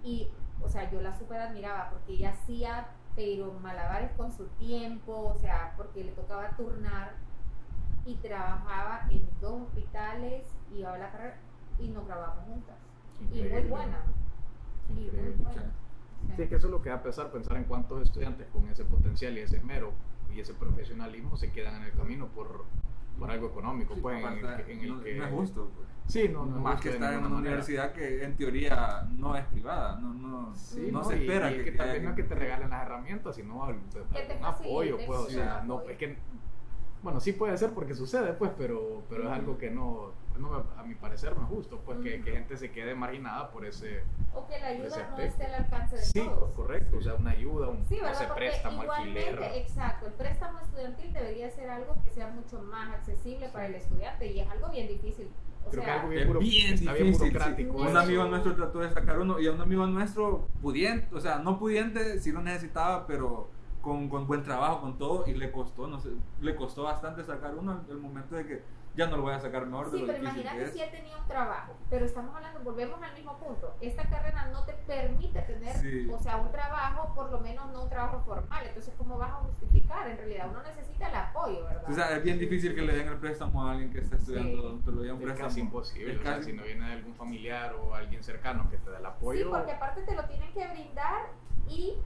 [0.02, 0.28] y,
[0.62, 5.34] o sea, yo la súper admiraba porque ella hacía, pero malabares con su tiempo, o
[5.34, 7.14] sea, porque le tocaba turnar
[8.04, 11.36] y trabajaba en dos hospitales, iba a la carrera
[11.78, 12.76] y nos grabamos juntas.
[13.20, 13.70] Y muy Increíble.
[13.70, 14.02] buena.
[14.90, 15.72] Y muy buena.
[16.36, 18.84] Sí, es que eso es lo que da pesar, pensar en cuántos estudiantes con ese
[18.84, 19.92] potencial y ese esmero
[20.34, 22.64] y ese profesionalismo se quedan en el camino por,
[23.18, 25.14] por algo económico, Sí, pues, en el, aparte, que- en el no, que...
[25.16, 25.70] no es justo.
[25.74, 25.88] pues.
[26.06, 27.48] Sí, no, no Más que estar en una manera.
[27.52, 31.50] universidad que en teoría no es privada, no, no, Sí, no no, se y- espera
[31.50, 33.82] y, que, que, haya no es que te regalen las herramientas, sino algún
[34.42, 36.16] apoyo, pues, o sea, un no, es que,
[37.02, 40.82] bueno, sí puede ser porque sucede, pues, pero, pero es algo que no, no a
[40.82, 42.24] mi parecer no es justo, pues, que, Ujú.
[42.24, 44.02] que gente se quede marginada por ese,
[44.34, 45.22] O que la Ese ayuda no aspecto.
[45.22, 46.50] esté al alcance de sí, todos.
[46.52, 51.50] correcto, o sea, una ayuda, un Sí, Porque préstamo, alquiler, exacto, el préstamo estudiantil debería
[51.50, 55.28] ser algo que sea mucho más accesible para el estudiante y es algo bien difícil.
[55.66, 57.30] O Creo que sea, algo bien, Es bien está bien difícil.
[57.32, 57.78] burocrático.
[57.78, 57.86] sí.
[57.86, 61.38] Un amigo nuestro trató de sacar uno y a un amigo nuestro pudiente, o sea,
[61.38, 63.48] no pudiente, sí lo necesitaba, pero
[63.80, 67.54] con, con buen trabajo, con todo, y le costó, no sé, le costó bastante sacar
[67.54, 68.62] uno al momento de que
[68.96, 70.72] ya no lo voy a sacar mejor de Sí, lo pero imagínate es.
[70.72, 73.74] si él tenía un trabajo, pero estamos hablando, volvemos al mismo punto.
[73.80, 76.08] Esta carrera no te permite tener, Sí.
[76.12, 78.66] o sea, un trabajo, por lo menos no un trabajo formal.
[78.66, 80.08] Entonces, ¿cómo vas a justificar?
[80.08, 81.90] En realidad, uno necesita el apoyo, ¿verdad?
[81.90, 84.50] O sea, es bien difícil que le den el préstamo a alguien que está estudiando
[84.52, 84.58] Sí.
[84.66, 85.48] odontología, un Es préstamo.
[85.48, 88.68] casi imposible, Es o sea, casi- si no viene de algún familiar o alguien cercano
[88.70, 89.44] que te dé el apoyo.
[89.44, 91.22] Sí, porque aparte te lo tienen que brindar
[91.68, 91.98] y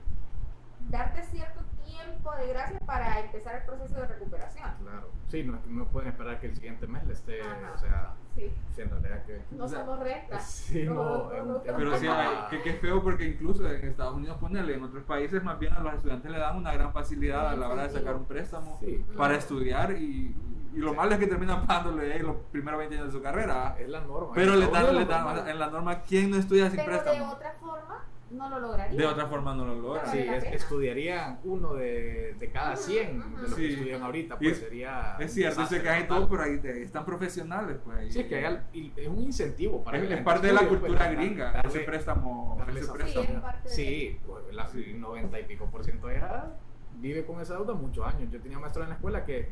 [0.89, 4.69] darte cierto tiempo de gracia para empezar el proceso de recuperación.
[4.81, 7.73] Claro, sí, no, no pueden esperar que el siguiente mes le esté, Ajá.
[7.75, 9.41] o sea, Sí, en realidad que...
[9.51, 10.43] no somos rectas.
[10.45, 14.37] Sí, no, No, Pero sí, hay- que, que es feo porque incluso en Estados Unidos,
[14.37, 17.55] ponerle, en otros países más bien a los estudiantes le dan una gran facilidad a
[17.55, 20.35] la hora de sacar un préstamo Sí, para estudiar y,
[20.73, 23.75] y lo malo es que terminan pagándole ahí los primeros 20 años de su carrera.
[23.77, 24.31] Es la norma.
[24.35, 26.91] Pero En le dan, le Unidos dan, en la norma, ¿quién no estudia sin Pero
[26.93, 27.31] de préstamo?
[27.33, 28.97] otra forma no lo lograría.
[28.97, 30.03] De otra forma no lo logra.
[30.05, 33.35] No Sí, es- estudiarían uno de, de cada Ujú, 100 ujú.
[33.37, 35.15] de los que estudian ahorita, pues es- sería...
[35.19, 36.17] Es un cierto, se caen total.
[36.21, 37.77] todo, pero ahí te- están profesionales.
[37.83, 38.11] Pues, ahí.
[38.11, 40.61] Sí, que hay al- y es un incentivo para es, que es parte de la
[40.61, 42.55] estudie, cultura pues, gringa, darle- ese préstamo.
[42.59, 43.25] darle ese préstamo.
[43.25, 44.83] Sí, es parte de- Sí, pues la, Sí.
[44.87, 46.53] el 90 y pico por ciento de ella
[46.95, 48.29] vive con esa deuda muchos años.
[48.31, 49.49] Yo tenía maestros en la escuela que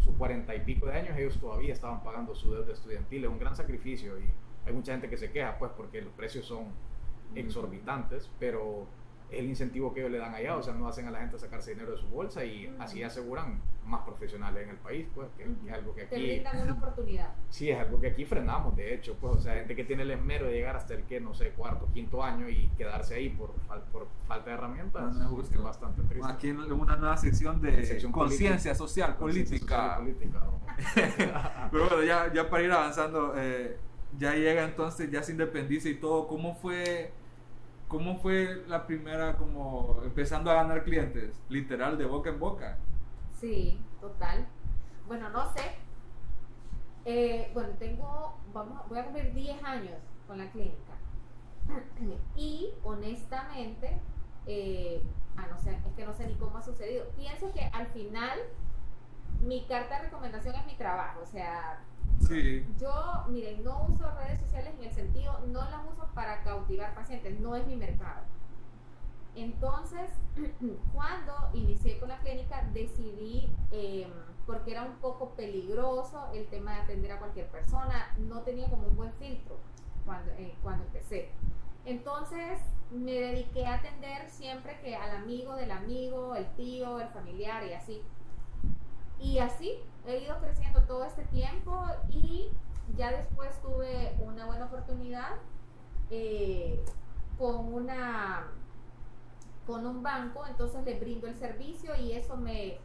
[0.00, 3.24] sus 40 y pico de años ellos todavía estaban pagando su deuda estudiantil.
[3.24, 4.24] Es un gran sacrificio y
[4.66, 6.66] hay mucha gente que se queja pues porque los precios son
[7.36, 8.86] exorbitantes, pero
[9.30, 11.72] el incentivo que ellos le dan allá, o sea, no hacen a la gente sacarse
[11.72, 15.66] dinero de su bolsa y así aseguran más profesionales en el país, pues, que Ujú.
[15.66, 16.24] es algo que Te aquí...
[16.26, 17.32] brindan una oportunidad.
[17.50, 20.10] Sí, es algo que aquí frenamos, de hecho, pues, o sea, gente que tiene el
[20.12, 23.50] esmero de llegar hasta el que, no sé, cuarto, quinto año y quedarse ahí por,
[23.92, 26.30] por falta de herramientas, No, es bastante triste.
[26.30, 29.96] Aquí en una nueva sección de conciencia social, política.
[29.96, 30.60] social y política, ¿no?
[31.72, 33.76] Pero bueno, ya, ya para ir avanzando, eh,
[34.18, 36.26] ya llega entonces, ya se independiza y todo.
[36.28, 37.12] ¿Cómo fue,
[37.94, 41.40] cómo fue la primera, como empezando a ganar clientes?
[41.48, 42.76] Literal, de boca en boca.
[43.40, 44.48] Sí, total.
[45.06, 45.62] Bueno, no sé.
[47.04, 49.94] Eh, bueno, tengo, vamos, voy a cumplir 10 años
[50.26, 50.94] con la clínica.
[52.36, 54.00] Y honestamente,
[54.48, 55.00] eh,
[55.36, 57.06] ah, no sé, es que no sé ni cómo ha sucedido.
[57.16, 58.40] Pienso que al final
[59.40, 61.20] mi carta de recomendación es mi trabajo.
[61.22, 61.78] O sea,
[62.78, 67.38] Yo, miren, no uso redes sociales en el sentido, no las uso para cautivar pacientes,
[67.40, 68.22] no es mi mercado.
[69.34, 70.10] Entonces,
[70.92, 74.06] cuando inicié con la clínica, decidí, eh,
[74.46, 78.86] porque era un poco peligroso el tema de atender a cualquier persona, no tenía como
[78.86, 79.56] un buen filtro
[80.04, 81.30] cuando, eh, cuando empecé.
[81.84, 82.60] Entonces,
[82.90, 87.72] me dediqué a atender siempre que al amigo del amigo, el tío, el familiar y
[87.72, 88.02] así.
[89.24, 92.50] Y así he ido creciendo todo este tiempo y
[92.94, 95.36] ya después tuve una buena oportunidad
[96.10, 96.84] eh,
[97.38, 98.46] con una
[99.66, 102.76] con un banco, entonces le brindo el servicio y eso me,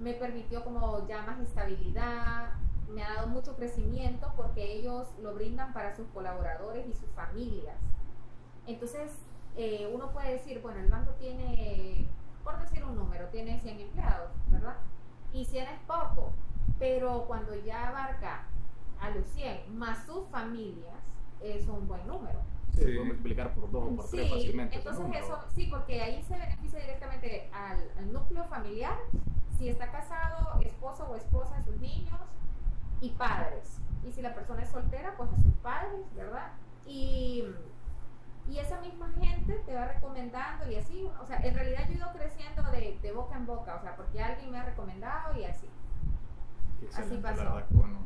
[0.00, 2.54] me permitió como ya más estabilidad,
[2.88, 7.76] me ha dado mucho crecimiento porque ellos lo brindan para sus colaboradores y sus familias.
[8.66, 9.12] Entonces,
[9.56, 12.08] eh, uno puede decir, bueno, el banco tiene,
[12.42, 14.74] por decir un número, tiene 100 empleados, ¿verdad?
[15.32, 16.32] Y 100 es poco,
[16.78, 18.44] pero cuando ya abarca
[19.00, 20.94] a los 100 más sus familias,
[21.40, 22.40] es un buen número.
[22.72, 22.92] Sí, Sí.
[22.92, 24.76] puedo multiplicar por dos o por tres Sí, fácilmente.
[24.78, 28.96] ese entonces eso, sí, porque ahí se beneficia directamente al, al núcleo familiar
[29.58, 32.20] si está casado, esposo o esposa de sus niños
[33.00, 33.78] y padres.
[34.06, 36.52] Y si la persona es soltera, pues a sus padres, ¿verdad?
[36.86, 37.44] Y,
[38.48, 41.96] y esa misma gente te va recomendando y así, o sea, en realidad yo he
[41.96, 45.44] ido creciendo de, de boca en boca, o sea, porque alguien me ha recomendado y
[45.44, 45.68] así.
[46.82, 47.44] Excelente, pasó.
[47.44, 47.98] La verdad, que bueno.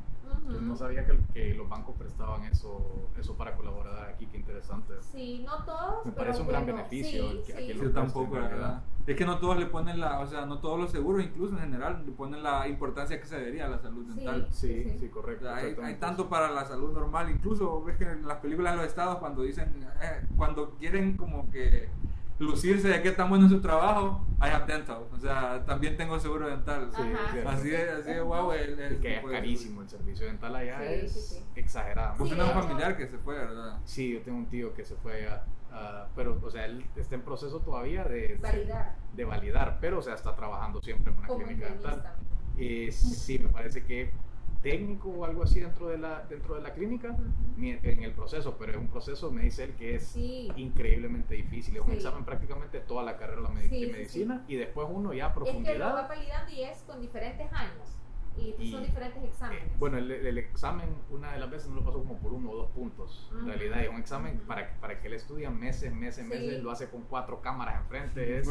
[0.49, 0.61] Yo Ujú.
[0.67, 4.95] no sabía que, que los bancos prestaban eso, eso para colaborar aquí, qué interesante.
[5.01, 6.05] Sí, no todos.
[6.07, 7.67] Me pero parece un gran bueno, beneficio sí, que- sí.
[7.69, 8.83] que Yo lo- tampoco, la verdad.
[9.07, 11.61] Es que no todos le ponen la, o sea, no todos los seguros, incluso en
[11.61, 14.47] general, le ponen la importancia que se debería a la salud dental.
[14.51, 15.07] Sí, Sí, sí, sí.
[15.07, 15.45] O correcto.
[15.47, 18.77] sea, hay, hay tanto para la salud normal, incluso ves que en las películas de
[18.79, 21.89] los estados cuando dicen, eh, cuando quieren como que
[22.43, 26.19] lucirse de que tan bueno es su trabajo, I have dental, o sea, también tengo
[26.19, 26.91] seguro dental.
[26.95, 27.03] Sí.
[27.47, 30.55] Así de, así de guau, el, el Y que es de- carísimo el servicio dental
[30.57, 31.45] allá, Sí, es sí, sí.
[31.57, 32.19] exageradamente.
[32.21, 33.79] Vos Sí, tenés de un familiar que se fue, ¿verdad?
[33.85, 37.15] Sí, yo tengo un tío que se fue allá, ah, pero, o sea, él está
[37.15, 41.29] en proceso todavía de Validar de validar, pero, o sea, está trabajando siempre en una
[41.29, 42.03] como clínica dental.
[42.59, 44.11] Eh, sí, me parece que
[44.63, 47.17] técnico o algo así dentro de la, dentro de la clínica
[47.59, 50.51] en el proceso, pero es un proceso, me dice él, que es Sí.
[50.57, 51.77] increíblemente difícil.
[51.77, 51.97] Es un Sí.
[51.97, 55.29] examen prácticamente toda la carrera de, Sí, de sí, medicina y después uno ya a
[55.29, 56.09] Es que lo va profundidad.
[56.09, 57.99] validando y es con diferentes años.
[58.39, 59.65] Y, Y, son diferentes exámenes.
[59.65, 62.51] Eh, bueno, el, el examen una de las veces no lo pasó como por uno
[62.53, 63.31] o dos puntos.
[63.39, 66.31] En realidad es un examen para, que- para que él estudia meses, meses, Sí.
[66.31, 66.63] meses.
[66.63, 68.39] Lo hace con cuatro cámaras enfrente.
[68.39, 68.49] Es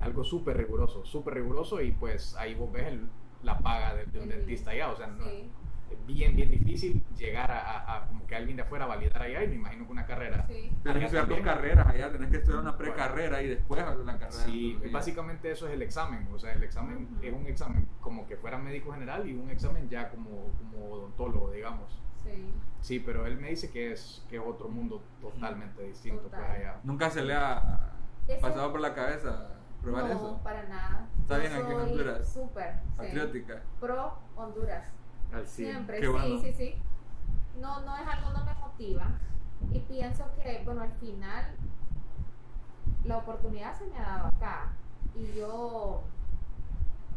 [0.00, 3.08] algo súper riguroso, súper riguroso y pues ahí vos ves el-
[3.46, 4.90] la paga de, de un dentista allá.
[4.90, 5.50] O sea, no- Sí,
[5.90, 9.44] es bien, bien difícil llegar a, a- a como que alguien de afuera validar allá
[9.44, 10.44] y me imagino que una carrera.
[10.48, 10.70] sí.
[10.82, 14.30] tenés que estudiar dos carreras allá, tenés que estudiar una precarrera y después la carrera.
[14.44, 16.26] Sí, básicamente eso es el examen.
[16.34, 19.88] O sea, el examen es un examen como que fuera médico general y un examen
[19.88, 22.00] ya como, como odontólogo, digamos.
[22.24, 22.52] sí.
[22.82, 26.40] Sí, pero él me dice que es, que es otro mundo totalmente distinto Total.
[26.40, 26.76] pues allá.
[26.84, 27.90] Nunca se le ha
[28.40, 29.48] pasado por la cabeza
[29.86, 30.40] probar no, eso.
[30.42, 31.06] para nada.
[31.20, 32.28] Está bien aquí en soy Honduras.
[32.32, 32.74] Súper.
[32.74, 32.90] sí.
[32.96, 33.62] Patriótica.
[33.80, 34.86] Pro Honduras.
[35.32, 35.46] Al.
[35.46, 36.40] Siempre, Qué sí, bueno.
[36.40, 36.74] sí, sí.
[37.60, 39.08] No, no es algo, no me motiva.
[39.72, 41.46] Y pienso que, bueno, al final
[43.04, 44.72] la oportunidad se me ha dado acá.
[45.14, 46.02] Y yo,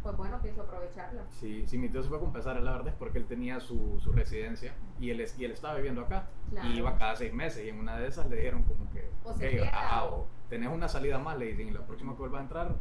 [0.04, 1.24] pues bueno, pienso aprovecharla.
[1.30, 4.00] Sí, sí, mi tío se fue a compensar, la verdad es porque él tenía su,
[4.00, 6.28] su residencia y él, es- y él estaba viviendo acá.
[6.50, 6.70] Claro.
[6.70, 9.34] Y iba cada seis meses y en una de esas le dijeron como que, O
[9.34, 12.14] se "Ok, queda, ajá, o- o tenés una salida más, le dicen, y la próxima
[12.14, 12.76] que vuelva a entrar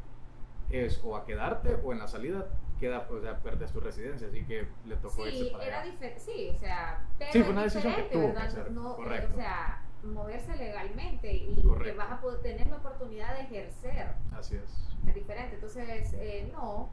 [0.70, 2.46] es o a quedarte o en la salida
[2.78, 5.90] queda, o sea, perdes tu residencia, así que le tocó irse Sí, para era allá.
[5.90, 8.32] diferente, sí, o sea, pero Sí, fue una decisión que que eh,
[8.96, 9.32] correcto.
[9.32, 11.98] o sea, moverse legalmente y que Correcto.
[11.98, 14.14] vas a poder tener la oportunidad de ejercer.
[14.32, 14.88] Así es.
[15.06, 15.56] Es diferente.
[15.56, 16.88] Entonces, eh, no,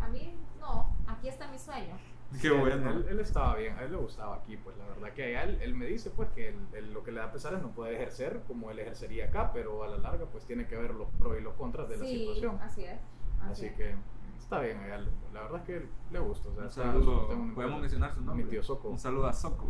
[0.00, 1.96] a mí no, aquí está mi sueño.
[2.40, 2.90] Qué Él- bueno.
[2.90, 5.58] Él, él estaba bien, a él le gustaba aquí, pues la verdad que a él,
[5.62, 7.94] él me dice pues que él- él lo que le da pesar es no puede
[7.96, 11.36] ejercer como él ejercería acá, pero a la larga pues tiene que ver los pros
[11.38, 12.58] y los contras de la situación.
[12.62, 12.98] así es.
[13.40, 13.72] Así, Así es.
[13.74, 13.94] que
[14.38, 16.48] está bien, a él, la verdad es que le gusta.
[16.50, 18.44] O sea, Un saludo, tengo un- podemos mencionar su nombre.
[18.44, 18.88] Mi tío Soco.
[18.90, 19.66] Un saludo a Soco.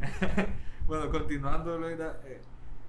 [0.86, 2.40] bueno, continuando, Loida, eh,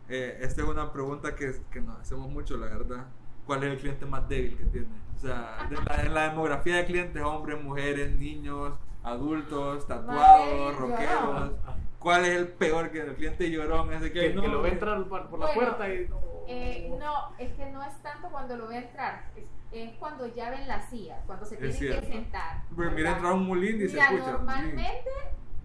[0.10, 3.06] eh, esta es una pregunta que, que nos hacemos mucho, la verdad.
[3.52, 4.88] ¿Cuál es el cliente más débil que tiene?
[5.14, 8.72] O sea, de la, en la demografía de clientes, hombres, mujeres, niños,
[9.04, 11.52] adultos, tatuados, rockeros.
[12.00, 13.92] ¿Cuál es el peor que el cliente llorón?
[13.92, 16.18] Ese que, Que, no, que lo ve entrar por, por la Bueno, puerta y no.
[16.48, 20.50] Eh, no, es que no es tanto cuando lo ve entrar, es, es cuando ya
[20.52, 22.62] ven la silla, cuando se Es tienen que sentar.
[22.74, 23.18] Porque mira, ¿verdad?
[23.18, 24.32] entra un mulín y se Mira, escucha.
[24.32, 24.82] normalmente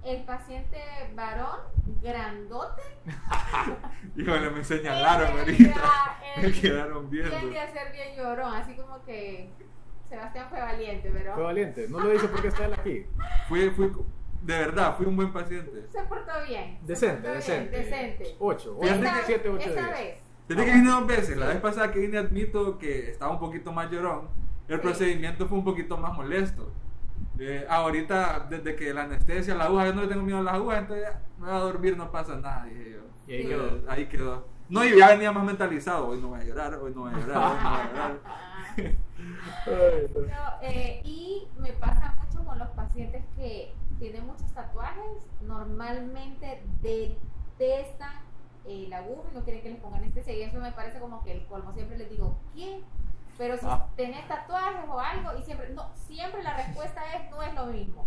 [0.07, 0.79] el paciente
[1.15, 1.59] varón
[2.03, 2.83] grandote
[4.17, 5.81] Híjole, me señalaron ahorita.
[6.43, 7.31] Me quedaron viendo.
[7.31, 9.49] tiende a ser bien llorón, así como que
[10.09, 13.07] Sebastián fue valiente, pero Fue valiente, no lo dice porque está él aquí.
[13.49, 13.91] Fui, fui,
[14.43, 15.87] de verdad, fui un buen paciente.
[15.91, 16.79] se portó bien.
[16.83, 17.77] Decente, portó bien, decente.
[17.79, 18.37] decente.
[18.39, 20.19] 8, Fíjate Esta, 7, 8 esta vez.
[20.47, 23.73] Desde que vine dos veces, la vez pasada que vine admito que estaba un poquito
[23.73, 24.29] más llorón.
[24.69, 24.83] El Sí.
[24.83, 26.71] procedimiento fue un poquito más molesto.
[27.39, 30.55] Eh, ahorita, desde que la anestesia, la aguja, yo no le tengo miedo a las
[30.55, 33.01] agujas, entonces ya me voy a dormir, no pasa nada, dije yo.
[33.27, 33.91] Y ahí Eh, quedó.
[33.91, 34.47] ahí quedó.
[34.69, 37.19] No, yo ya venía más mentalizado, hoy no voy a llorar, hoy no voy a
[37.19, 38.19] llorar, hoy no voy a llorar.
[39.67, 48.13] No, eh, y me pasa mucho con los pacientes que tienen muchos tatuajes, normalmente detestan
[48.67, 51.23] eh, la aguja y no quieren que les pongan anestesia y eso me parece como
[51.25, 51.73] que el colmo.
[51.73, 52.83] Siempre les digo, ¿qué?
[53.39, 53.87] Pero si Ah.
[53.97, 58.07] tenés tatuajes o algo y siempre, no, siempre la respuesta es no es lo mismo.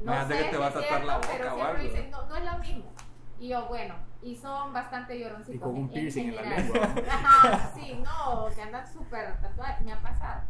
[0.00, 1.66] No sé que te si va a es tatuar cierto, la boca pero o siempre
[1.80, 1.82] algo.
[1.82, 2.92] dicen no, no es lo mismo.
[3.40, 5.54] Y yo, bueno, y son bastante lloroncitos.
[5.54, 6.72] Y con un en- piercing en la general.
[6.94, 7.04] lengua.
[7.12, 10.42] Ajá, sí, no, que andan súper tatuadas, me ha pasado.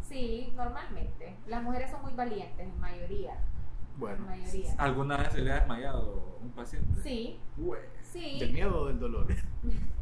[0.00, 1.36] Sí, normalmente.
[1.46, 3.34] Las mujeres son muy valientes, en mayoría.
[3.96, 4.74] Bueno, En mayoría.
[4.78, 7.00] ¿Alguna vez se le ha desmayado un paciente?
[7.02, 7.40] Sí.
[8.12, 8.38] Sí.
[8.38, 9.26] ¿Del miedo o del dolor?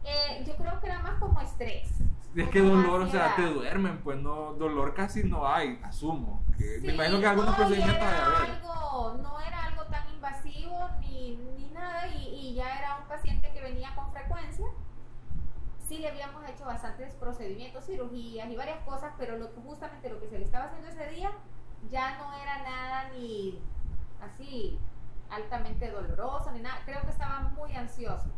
[0.02, 1.90] Eh, yo creo que era más como estrés.
[2.34, 6.42] Es que dolor, o sea, te duermen, pues no, dolor casi no hay, asumo.
[6.56, 8.50] Que Sí, me imagino que algunos no, procedimientos era debe haber.
[8.50, 13.50] algo, no era algo tan invasivo ni, ni nada y, y ya era un paciente
[13.52, 14.66] que venía con frecuencia.
[15.86, 20.18] Sí le habíamos hecho bastantes procedimientos, cirugías y varias cosas, pero lo que, justamente lo
[20.20, 21.30] que se le estaba haciendo ese día
[21.90, 23.58] ya no era nada ni
[24.22, 24.78] así
[25.30, 26.80] altamente doloroso ni nada.
[26.84, 28.30] Creo que estaba muy ansioso.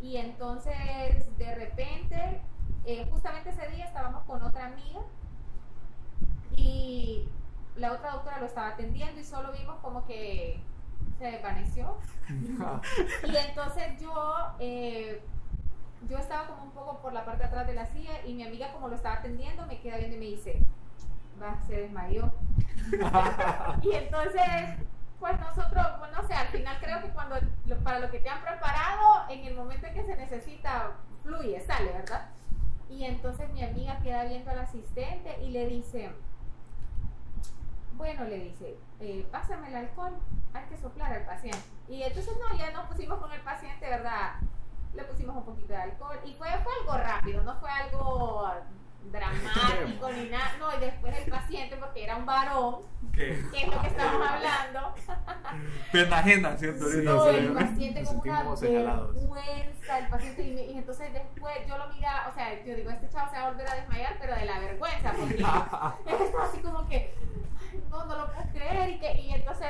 [0.00, 2.40] Y entonces de repente,
[2.84, 5.00] eh, justamente ese día estábamos con otra amiga
[6.56, 7.28] y
[7.76, 10.60] la otra doctora lo estaba atendiendo y solo vimos como que
[11.18, 11.96] se desvaneció.
[13.26, 14.12] Y entonces yo,
[14.58, 15.22] eh,
[16.08, 18.44] yo estaba como un poco por la parte de atrás de la silla y mi
[18.44, 20.62] amiga como lo estaba atendiendo me queda viendo y me dice,
[21.40, 22.32] va, se desmayó.
[23.82, 24.42] y entonces,
[25.20, 28.40] pues nosotros, no sé, al final creo que cuando, lo- para lo que te han
[28.42, 32.30] preparado, en el momento en que se necesita, fluye, sale, ¿verdad?
[32.88, 36.10] Y entonces mi amiga queda viendo al asistente y le dice,
[37.94, 40.16] bueno, le dice, eh, pásame el alcohol,
[40.54, 41.58] hay que soplar al paciente.
[41.88, 44.34] Y entonces no, ya nos pusimos con el paciente, ¿verdad?
[44.94, 48.50] Le pusimos un poquito de alcohol y fue, fue algo rápido, no fue algo
[49.10, 50.52] dramático ni nada.
[50.58, 52.82] No, y después el paciente, porque era un varón,
[53.12, 54.94] Que que es lo que estamos hablando,
[55.92, 56.86] pena ajena, ¿cierto?
[56.88, 61.78] Sí, no, el paciente con una vergüenza, el paciente, y, me- y entonces después yo
[61.78, 64.34] lo mira, o sea, yo digo, este chavo se va a volver a desmayar, pero
[64.34, 65.34] de la vergüenza, porque
[66.06, 67.14] él estaba así como que,
[67.72, 69.68] "Ay, no, no lo puedo creer, y, que, y entonces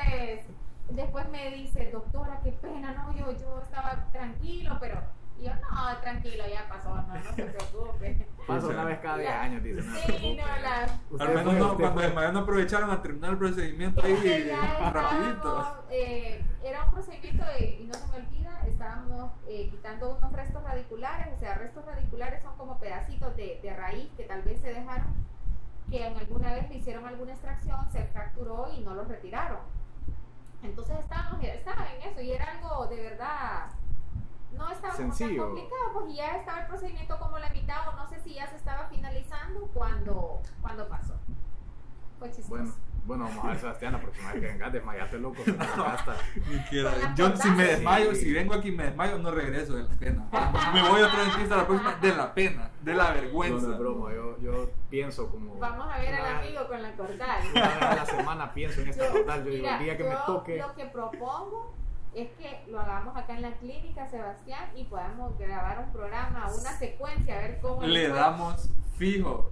[0.91, 5.01] después me dice, doctora, qué pena, no, yo, yo estaba tranquilo, pero,
[5.39, 8.27] y yo, no, tranquilo, ya pasó, no, no se preocupe.
[8.47, 9.83] Pasa una vez cada 10 años, dice.
[9.83, 11.25] No Sí, no, la...
[11.25, 15.29] Al menos no, cuando desmayaron no aprovecharon a terminar el procedimiento ahí ya rapidito.
[15.37, 20.33] estábamos, eh, era un procedimiento de- y no se me olvida, estábamos eh, quitando unos
[20.33, 24.61] restos radiculares, o sea, restos radiculares son como pedacitos de, de raíz que tal vez
[24.61, 25.15] se dejaron,
[25.91, 29.59] que en alguna vez le hicieron alguna extracción, se fracturó y no los retiraron.
[30.63, 33.67] Entonces estábamos, estaba en eso y era algo de verdad,
[34.59, 35.45] no estaba como tan Sencillo.
[35.47, 38.47] complicado, pues y ya estaba el procedimiento como la mitad o no sé si ya
[38.49, 41.15] se estaba finalizando cuando, cuando pasó.
[42.19, 42.49] Fue chistoso.
[42.51, 42.73] Bueno,
[43.05, 45.43] bueno, vamos a ver, Sebastián, la próxima vez que vengas, desmayate loco.
[45.45, 46.17] se nos gasta.
[46.51, 46.91] Ni quiera.
[46.91, 48.21] Con las Yo si me desmayo, Sí.
[48.23, 50.27] si vengo aquí y me desmayo, no regreso de la pena.
[50.75, 53.67] Me voy a otro dentista la próxima de la pena, de la No, vergüenza.
[53.69, 55.55] no es broma, yo, yo pienso como.
[55.59, 57.41] Vamos a ver al amigo con la cordal.
[57.55, 59.45] Una vez a la semana pienso en esta Yo- total.
[59.45, 60.57] Yo digo, el día que yo me toque.
[60.59, 61.73] Lo que propongo
[62.15, 66.79] es que lo hagamos acá en la clínica, Sebastián, y podamos grabar un programa, una
[66.79, 69.51] secuencia, a ver cómo Le damos fijo.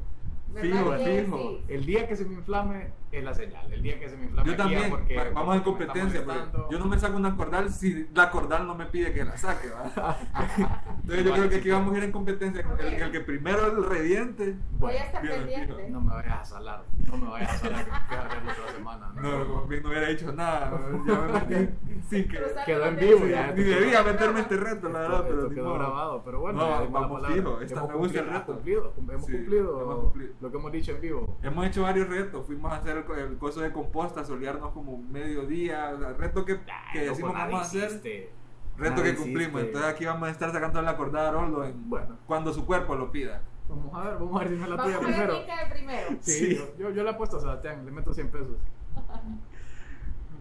[0.49, 1.39] ¿verdad fijo, fijo.
[1.39, 1.65] sí?
[1.69, 3.73] El día que se me inflame es la señal.
[3.73, 6.25] El día que se me inflame Yo también, porque, va- vamos en porque competencia.
[6.71, 9.69] yo no me saco una cordal si la cordal no me pide que la saque.
[9.69, 10.17] ¿va?
[11.03, 12.63] Entonces yo creo que aquí vamos a ir en competencia.
[12.65, 14.57] con El, el que primero el reviente.
[14.79, 15.89] Voy a estar Bien, pendiente.
[15.91, 16.83] No me vayas a salar.
[17.07, 19.13] No me vayas a salar que me queda verlo otra semana.
[19.15, 20.79] No, No, como bien no hubiera dicho nada.
[21.07, 21.75] Ya me metí
[22.11, 22.41] sin que.
[22.67, 23.53] Quedó en vivo ya.
[23.53, 27.61] Ni debía meterme este reto, la verdad, pero quedó grabado, pero bueno, No, vamos fijo,
[27.61, 29.13] esta Hemos me gusta el cumplido, reto.
[29.13, 30.33] hemos Sí, cumplido hemos cumplido.
[30.41, 31.39] lo que hemos dicho en vivo.
[31.43, 32.47] Hemos hecho varios retos.
[32.47, 35.93] Fuimos a hacer el, el coso de composta, solearnos como mediodía.
[35.95, 36.61] O sea, reto que,
[36.93, 37.89] que decimos loco, nada vamos a hacer.
[37.91, 38.31] hiciste.
[38.77, 39.25] Reto Nada que hiciste.
[39.25, 39.63] cumplimos.
[39.63, 42.17] Entonces aquí vamos a estar sacando la cordada de Aroldo en- Bueno.
[42.27, 43.41] cuando su cuerpo lo pida.
[43.69, 45.35] Vamos a ver, vamos a ver si me la tuya a primero.
[45.71, 46.09] primero.
[46.21, 46.57] Sí, Sí.
[46.57, 48.57] Yo, yo, yo le apuesto a Sebastián, le meto 100 pesos.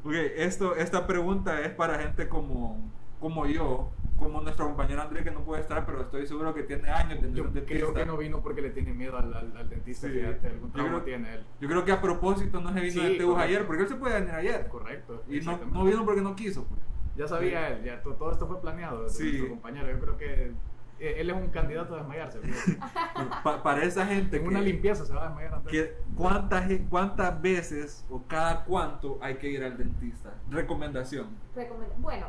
[0.04, 2.78] Ok, esto, esta pregunta es para gente como,
[3.20, 6.90] como yo, como nuestro compañero Andrés que no puede estar, pero estoy seguro que tiene
[6.90, 7.66] años de Yo un dentista.
[7.86, 10.14] creo que no vino porque le tiene miedo al, al, al dentista, Sí.
[10.14, 11.46] fíjate, algún Yo trauma creo- tiene él.
[11.60, 13.96] Yo creo que a propósito no se vino Sí, de Tebus ayer, porque él se
[13.96, 14.68] puede venir ayer.
[14.70, 15.24] Correcto.
[15.28, 16.64] Y no, no vino porque no quiso.
[16.66, 16.80] Pues.
[17.18, 19.24] Ya sabía él, ya to- todo esto fue planeado de Sí.
[19.24, 19.90] nuestro compañero.
[19.92, 20.52] Yo creo que
[20.98, 22.40] eh, él es un candidato a desmayarse.
[23.44, 27.42] Pa- para esa gente En que, una limpieza se va a desmayar que cuántas, cuántas
[27.42, 30.34] veces o cada cuánto hay que ir al dentista.
[30.50, 31.28] Recomendación.
[31.54, 32.28] Recomend- Bueno,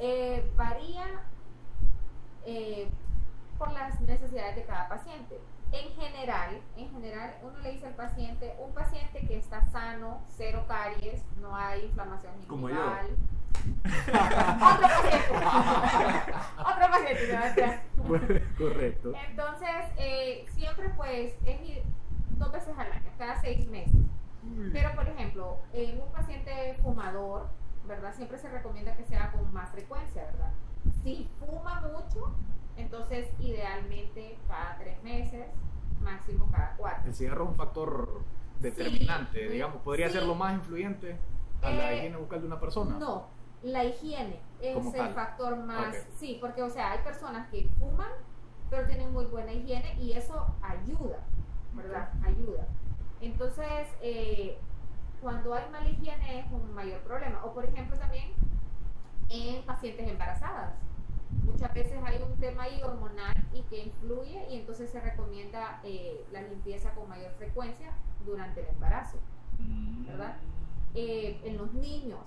[0.00, 1.06] eh, varía
[2.46, 2.88] eh,
[3.58, 5.38] por las necesidades de cada paciente.
[5.72, 10.64] En general, en general, uno le dice al paciente, un paciente que está sano, cero
[10.66, 13.16] caries, no hay inflamación gingival.
[14.08, 15.36] Otro paciente.
[16.58, 17.80] Otro paciente.
[18.58, 19.12] Correcto.
[19.28, 21.84] Entonces, eh, siempre pues es
[22.38, 23.94] dos veces al año, cada seis meses.
[24.72, 27.48] Pero, por ejemplo, en un paciente fumador,
[27.86, 28.14] ¿verdad?
[28.14, 30.52] Siempre se recomienda que sea con más frecuencia, ¿verdad?
[31.02, 32.32] Si fuma mucho,
[32.76, 35.46] entonces idealmente cada tres meses,
[36.00, 37.02] máximo cada cuatro.
[37.06, 38.20] El cigarro es un factor
[38.60, 39.52] determinante, Sí.
[39.52, 39.82] digamos.
[39.82, 40.14] Podría Sí.
[40.14, 41.16] ser lo más influyente
[41.62, 42.96] a la Eh, higiene bucal de una persona.
[42.98, 43.26] No,
[43.62, 45.14] la higiene es Como el tal.
[45.14, 48.08] factor más, sí, porque o sea, hay personas que fuman,
[48.70, 51.18] pero tienen muy buena higiene y eso ayuda,
[51.74, 52.10] ¿verdad?
[52.24, 52.66] Ayuda.
[53.20, 54.58] Entonces, eh,
[55.20, 57.44] cuando hay mala higiene es un mayor problema.
[57.44, 58.32] O por ejemplo también
[59.28, 60.74] en pacientes embarazadas.
[61.44, 66.26] Muchas veces hay un tema ahí hormonal y que influye y entonces se recomienda eh,
[66.32, 67.92] la limpieza con mayor frecuencia
[68.24, 69.18] durante el embarazo.
[70.06, 70.36] ¿Verdad?
[70.94, 72.20] Eh, en los niños,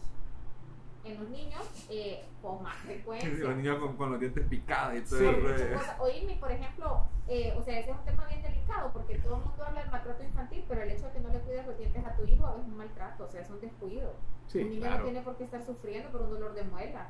[1.04, 3.30] en los niños eh, con más frecuencia.
[3.48, 5.26] Los niños con, con los dientes picados y todo Sí.
[5.26, 9.42] el Por ejemplo, eh, o sea, ese es un tema bien delicado porque todo el
[9.44, 12.06] mundo habla del maltrato infantil, pero el hecho de que no le cuides los dientes
[12.06, 14.14] a tu hijo es un maltrato, o sea, es un descuido.
[14.48, 14.98] Sí, un niño claro.
[15.00, 17.08] no tiene por qué estar sufriendo por un dolor de muela,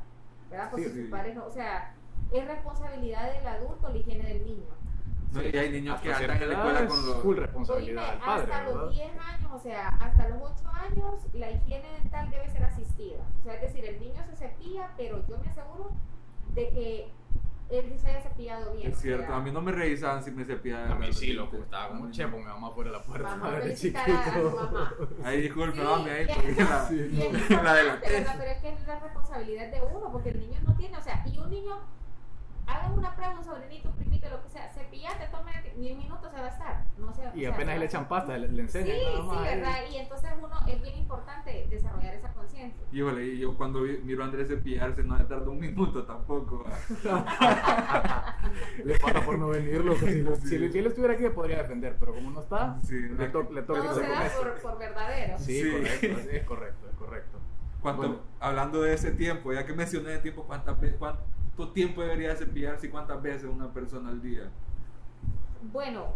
[0.49, 0.69] ¿verdad?
[0.71, 1.01] Porque Sí, sí.
[1.01, 1.93] sus padres no, o sea,
[2.31, 4.73] es responsabilidad del adulto la higiene del niño.
[5.33, 7.21] No, y hay niños Hasta que andan en la escuela es con los.
[7.21, 8.81] full responsabilidad del padre, hasta ¿verdad?
[8.83, 13.23] los 10 años, o sea, hasta los 8 años, la higiene dental debe ser asistida.
[13.39, 15.91] O sea, es decir, el niño se cepilla, pero yo me aseguro
[16.53, 17.11] de que
[17.69, 18.91] él se haya cepillado bien.
[18.91, 20.91] Es cierto, sea, a mí no me revisaban si me cepillaban.
[20.91, 23.29] A mí sí, loco, estaba como chepo, mi mamá fuera de la puerta.
[23.29, 24.55] Vamos a madre, felicitar a, a tu chiquito.
[24.55, 24.93] mamá.
[25.23, 27.73] Ahí disculpe, Sí, mami, ahí y es- porque la, Sí, es la la.
[27.73, 27.99] ¿verdad?
[28.37, 31.23] Pero es que es la responsabilidad de uno, porque el niño no tiene, o sea,
[31.25, 31.79] y un niño,
[32.67, 36.29] hagan una prueba, un sobrinito, un primito, lo que sea, cepillate, tome, ni un minuto
[36.29, 36.85] se va a estar.
[36.97, 39.43] No se, Y o sea, apenas le echan pasta, le, le enseñan Sí, nada sí.
[39.55, 39.75] ¿verdad?
[39.91, 42.83] Y entonces uno, es bien importante desarrollar esa conciencia.
[42.91, 46.63] Híjole, y yo cuando vi- miro a Andrés cepillarse no me tarda un minuto tampoco.
[48.83, 49.99] Le pasa por no venir, loco.
[50.05, 50.47] Si, lo- Sí.
[50.47, 53.49] si, si él estuviera aquí, le podría defender, pero como no está, Sí, le, to-
[53.51, 55.37] le toca Todo se da por, por verdadero.
[55.37, 55.71] Sí, Sí.
[55.71, 57.39] correcto, es, es correcto, es correcto.
[57.81, 58.19] ¿Cuánto, Bueno.
[58.39, 60.95] Hablando de ese tiempo, ya que mencioné de tiempo, ¿cuántas ve-
[61.55, 64.49] ¿cuánto tiempo debería cepillarse y cuántas veces una persona al día?
[65.71, 66.13] Bueno,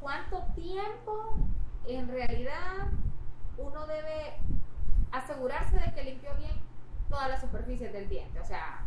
[0.00, 1.36] ¿cuánto tiempo
[1.86, 2.88] en realidad
[3.58, 4.34] uno debe
[5.12, 6.52] asegurarse de que limpió bien
[7.08, 8.40] todas las superficies del diente?
[8.40, 8.86] O sea,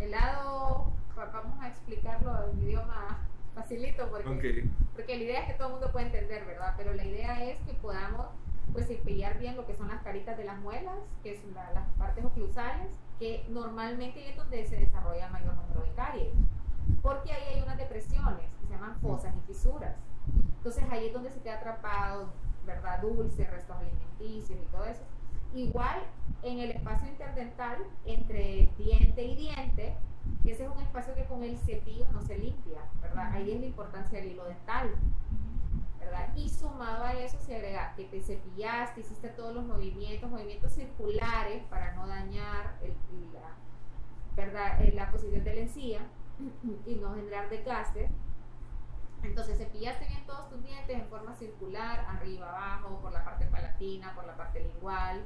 [0.00, 3.18] el lado, va- vamos a explicarlo en idioma
[3.54, 6.74] facilito porque, porque la idea es que todo el mundo pueda entender, ¿verdad?
[6.76, 8.26] Pero la idea es que podamos
[8.72, 11.88] pues cepillar bien lo que son las caritas de las muelas, que son la- las
[11.96, 12.88] partes oclusales,
[13.18, 16.34] que normalmente es donde se desarrolla mayor número de caries.
[17.02, 19.96] Porque ahí hay unas depresiones que se llaman fosas y fisuras.
[20.56, 22.32] Entonces ahí es donde se queda atrapado,
[22.66, 23.00] ¿verdad?
[23.02, 25.02] Dulce, restos alimenticios y todo eso.
[25.54, 26.02] Igual
[26.42, 29.96] en el espacio interdental entre diente y diente,
[30.44, 33.30] ese es un espacio que con el cepillo no se limpia, ¿verdad?
[33.32, 34.94] Ahí es la importancia del hilo dental.
[36.04, 36.34] ¿Verdad?
[36.36, 41.62] Y sumado a eso se agrega que te cepillaste, hiciste todos los movimientos, movimientos circulares
[41.70, 42.96] para no dañar el-
[43.32, 43.50] la,
[44.36, 44.82] ¿verdad?
[44.82, 46.00] Eh, la posición de la encía
[46.86, 48.10] y no generar desgaste.
[49.22, 54.14] Entonces cepillaste bien todos tus dientes en forma circular, arriba, abajo, por la parte palatina,
[54.14, 55.24] por la parte lingual,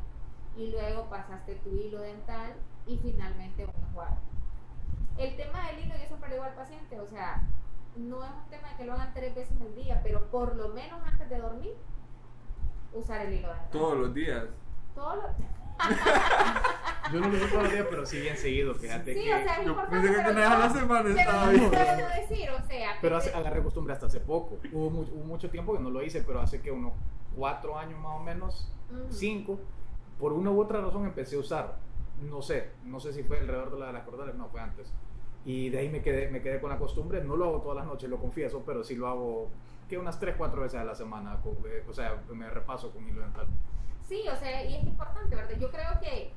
[0.56, 2.54] y luego pasaste tu hilo dental
[2.86, 4.16] y finalmente un enjuague.
[5.16, 7.42] El tema del hilo, yo siempre le digo al paciente, o sea,
[7.98, 10.68] no es un tema de que lo hagan tres veces al día, pero por lo
[10.70, 11.74] menos antes de dormir,
[12.92, 13.68] usar el hilo dental.
[13.70, 14.44] Todos los días.
[14.94, 15.58] Todo lo-
[17.12, 19.34] Yo no lo digo todos los días, pero sí bien seguido, fíjate Sí, que...
[19.34, 20.08] o sea, es Yo importante.
[20.08, 21.70] pensé que a la semana estaba no bien.
[21.70, 22.92] puedo decir, o sea.
[22.94, 24.58] que Pero hace, agarré costumbre hasta hace poco.
[24.72, 26.92] Hubo, mu- hubo mucho tiempo que no lo hice, pero hace que unos
[27.34, 28.70] cuatro años más o menos,
[29.10, 29.58] cinco,
[30.18, 31.76] por una u otra razón empecé a usar.
[32.20, 34.92] No sé, no sé si fue alrededor de la de las cordales, no, fue antes.
[35.48, 37.24] Y de ahí me quedé, me quedé con la costumbre.
[37.24, 39.48] No lo hago todas las noches, lo confieso, pero sí lo hago
[39.88, 41.40] que unas tres, cuatro veces a la semana.
[41.66, 43.46] eh, O sea, me repaso con hilo dental.
[44.06, 45.56] Sí, o sea, y es importante, ¿verdad?
[45.58, 46.32] Yo creo que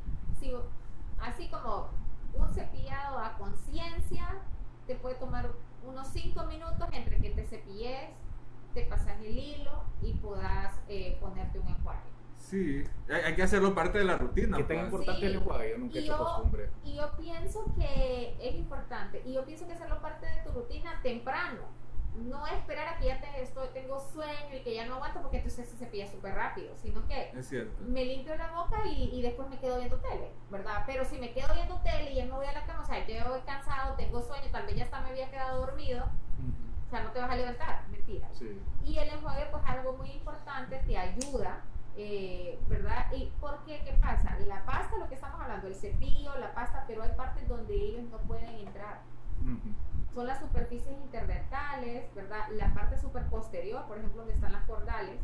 [1.19, 1.89] así como
[2.33, 4.39] un cepillado a conciencia,
[4.87, 5.51] te puede tomar
[5.85, 8.11] unos 5 minutos entre que te cepilles,
[8.73, 11.99] te pasas el hilo y puedas eh, ponerte un enjuague.
[12.41, 14.57] Sí, hay, hay que hacerlo parte de la rutina.
[14.57, 14.85] ¿Qué tan pues.
[14.85, 15.25] importante Sí.
[15.27, 15.69] es el enjuague?
[15.71, 16.69] Yo nunca he Y hecho yo- costumbre.
[16.83, 20.99] Y yo pienso que es importante, y yo pienso que hacerlo parte de tu rutina
[21.03, 21.61] temprano.
[22.13, 25.37] No esperar a que ya te estoy, tengo sueño y que ya no aguanto porque
[25.37, 27.71] entonces se cepilla súper rápido, sino que Es cierto.
[27.87, 30.83] me limpio la boca y, y después me quedo viendo tele, ¿verdad?
[30.85, 33.07] Pero si me quedo viendo tele y ya me voy a la cama, o sea,
[33.07, 37.01] yo voy cansado, tengo sueño, tal vez ya hasta me había quedado dormido, o sea,
[37.01, 38.27] no te vas a levantar, mentira.
[38.33, 38.59] Sí.
[38.83, 41.61] Y el enjuague, pues algo muy importante, te ayuda,
[41.97, 43.11] eh, ¿verdad?
[43.13, 43.81] ¿Y por qué?
[43.83, 44.37] ¿Qué pasa?
[44.47, 48.03] La pasta, lo que estamos hablando, el cepillo, la pasta, pero hay partes donde ellos
[48.11, 49.01] no pueden entrar.
[50.13, 52.47] Son las superficies interdentales, ¿verdad?
[52.51, 55.19] La parte super posterior, por ejemplo, donde están las cordales,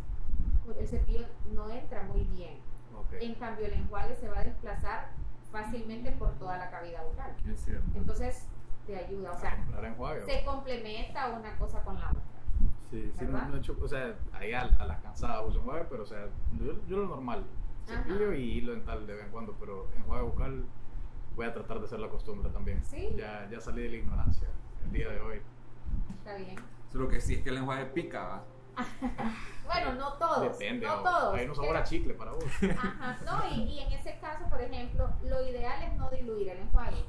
[0.80, 2.60] el cepillo no entra muy bien.
[3.20, 5.10] En cambio, el enjuague se va a desplazar
[5.52, 7.36] fácilmente por toda la cavidad bucal.
[7.96, 8.48] Entonces,
[8.86, 9.58] te ayuda, o sea,
[10.26, 12.22] se complementa una cosa con la otra.
[12.90, 15.86] Sí, sí, no, no he hecho, o sea, ahí a, a las cansadas uso enjuague,
[15.90, 16.28] pero o sea,
[16.60, 17.44] yo, yo lo normal,
[17.86, 18.04] Ajá.
[18.04, 20.66] cepillo y hilo dental de vez en cuando, pero enjuague bucal
[21.36, 22.84] voy a tratar de hacer la costumbre también.
[22.86, 23.10] Sí.
[23.18, 24.48] Ya, ya salí de la ignorancia
[24.86, 25.42] el día de hoy.
[26.18, 26.56] Está bien.
[26.92, 28.44] Solo que sí es que el enjuague pica, ¿va?
[29.66, 30.42] Bueno, no todos.
[30.58, 31.34] Depende, no todos.
[31.36, 32.46] hay un sabor pero- a chicle para vos.
[32.78, 36.60] Ajá, no, y, y en ese caso, por ejemplo, lo ideal es no diluir el
[36.60, 37.04] enjuague.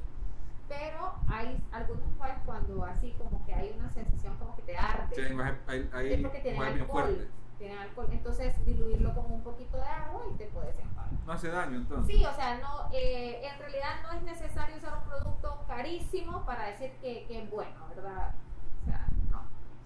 [0.69, 5.15] Pero hay algunos enjuagues cuando así como que hay una sensación como que te arde.
[5.15, 6.87] Sí, hay enjuague- hay, hay es porque tienen alcohol.
[6.87, 7.27] fuertes.
[7.57, 8.07] Tienen alcohol.
[8.11, 11.11] Entonces, diluirlo con un poquito de agua y te puedes enjuagar.
[11.25, 12.15] No hace daño entonces.
[12.15, 16.67] Sí, o sea, no, eh, en realidad no es necesario usar un producto carísimo para
[16.67, 18.33] decir que, que es bueno, ¿verdad?
[18.81, 19.07] O sea.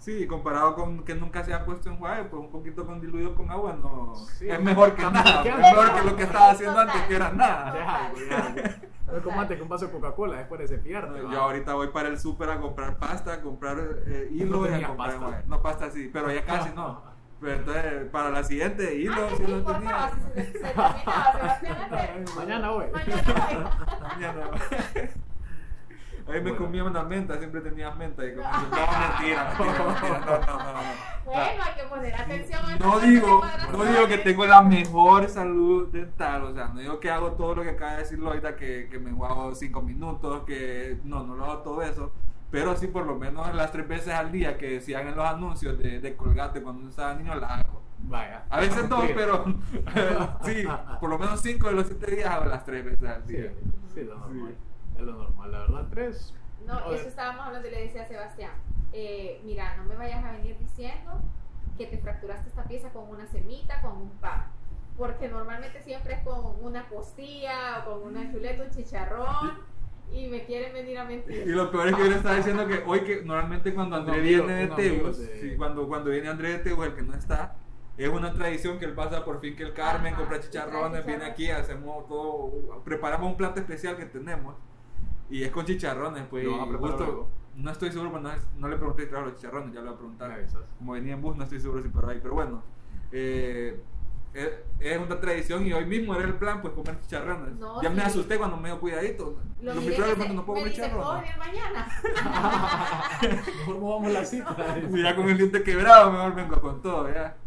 [0.04, 3.50] Sí, comparado con que nunca se ha puesto enjuague, pues un poquito con diluido con
[3.50, 4.14] agua no.
[4.38, 4.50] Sí.
[4.50, 5.42] es mejor que nada.
[5.44, 5.72] ¿Qué Es haces?
[5.72, 6.90] mejor que lo que estaba haciendo Total.
[6.90, 8.12] antes, que era nada.
[9.08, 11.22] No es como antes que un vaso de Coca-Cola después de cepillarte.
[11.22, 11.32] No.
[11.32, 14.84] Yo ahorita voy para el súper a comprar pasta, a comprar eh, hilo No y
[14.84, 15.44] a comprar pasta.
[15.48, 17.02] No, pasta sí, pero ya casi no.
[17.40, 20.46] Pero entonces, para la siguiente, hilo Antes sí no lo importaba tenía.
[20.46, 22.36] se, se Sebastián, antes.
[22.36, 22.86] Mañana voy.
[24.02, 24.60] Mañana voy.
[26.28, 26.58] Ahí me Bueno.
[26.58, 28.52] comía una menta, siempre tenías menta y con eso.
[28.52, 30.80] No, mentira, mentira, mentira, no, no, no, no.
[31.26, 35.90] Bueno, hay que poner atención a No digo, no digo que tengo la mejor salud
[35.92, 38.88] dental, o sea, no digo que hago todo lo que acaba de decir Loida, que,
[38.90, 42.12] que me enjuago 5 minutos, que no, no lo hago todo eso,
[42.52, 45.78] pero sí por lo menos las tres veces al día que decían en los anuncios
[45.80, 47.82] de, de Colgate cuando uno estaba niño, la hago.
[48.06, 48.44] Vaya.
[48.50, 49.14] A veces dos, Cumplí.
[49.16, 49.46] pero
[50.44, 50.66] sí,
[51.00, 53.52] por lo menos 5 de los 7 días hago las tres veces al Sí, día.
[53.94, 54.52] sí, lo normal.
[54.52, 54.73] Sí.
[54.98, 55.88] Es lo normal, la verdad.
[55.90, 56.34] Tres.
[56.66, 57.00] No, Joder.
[57.00, 58.52] eso estábamos hablando y le decía a Sebastián,
[58.94, 61.12] eh, mira, no me vayas a venir diciendo
[61.78, 64.48] que te fracturaste esta pieza con una semita, con un pan.
[64.98, 69.74] Porque normalmente siempre es con una costilla o con una chuleta, un chicharrón
[70.12, 71.48] y me quieren venir a mentir.
[71.48, 74.20] Y lo peor es que yo le estaba diciendo que hoy que normalmente cuando André
[74.20, 77.16] amigo- viene de Teus, de- sí, cuando, cuando viene André de Teus, el que no
[77.16, 77.56] está,
[77.98, 81.06] es una tradición que él pasa por fin que el Carmen Ajá, compra trae chicharrones,
[81.06, 84.56] viene aquí, hacemos todo, preparamos un plato especial que tenemos
[85.30, 86.44] y es con chicharrones, pues.
[86.46, 87.30] ¿Lo van a y preparar justo- luego?
[87.56, 89.90] no estoy seguro, no, es- no le pregunté si trajo los chicharrones, ya le voy
[89.90, 90.46] a Me preguntar.
[90.78, 92.64] Como venía en bus, no estoy seguro si paró ahí, pero bueno.
[93.12, 93.80] eh,
[94.34, 94.50] es,
[94.80, 97.54] es una tradición y hoy mismo era el plan, pues comer chicharrones.
[97.60, 98.08] No, ya me sí.
[98.08, 99.38] asusté cuando me dio cuidadito.
[99.62, 101.22] Lo Lo primero me no puedo me comer dice, ¿puedo chicharrones.
[101.22, 101.88] venir mañana?
[103.58, 104.56] Mejor movamos la cita.
[104.92, 107.38] Ya con el diente quebrado, mejor vengo con todo, ya.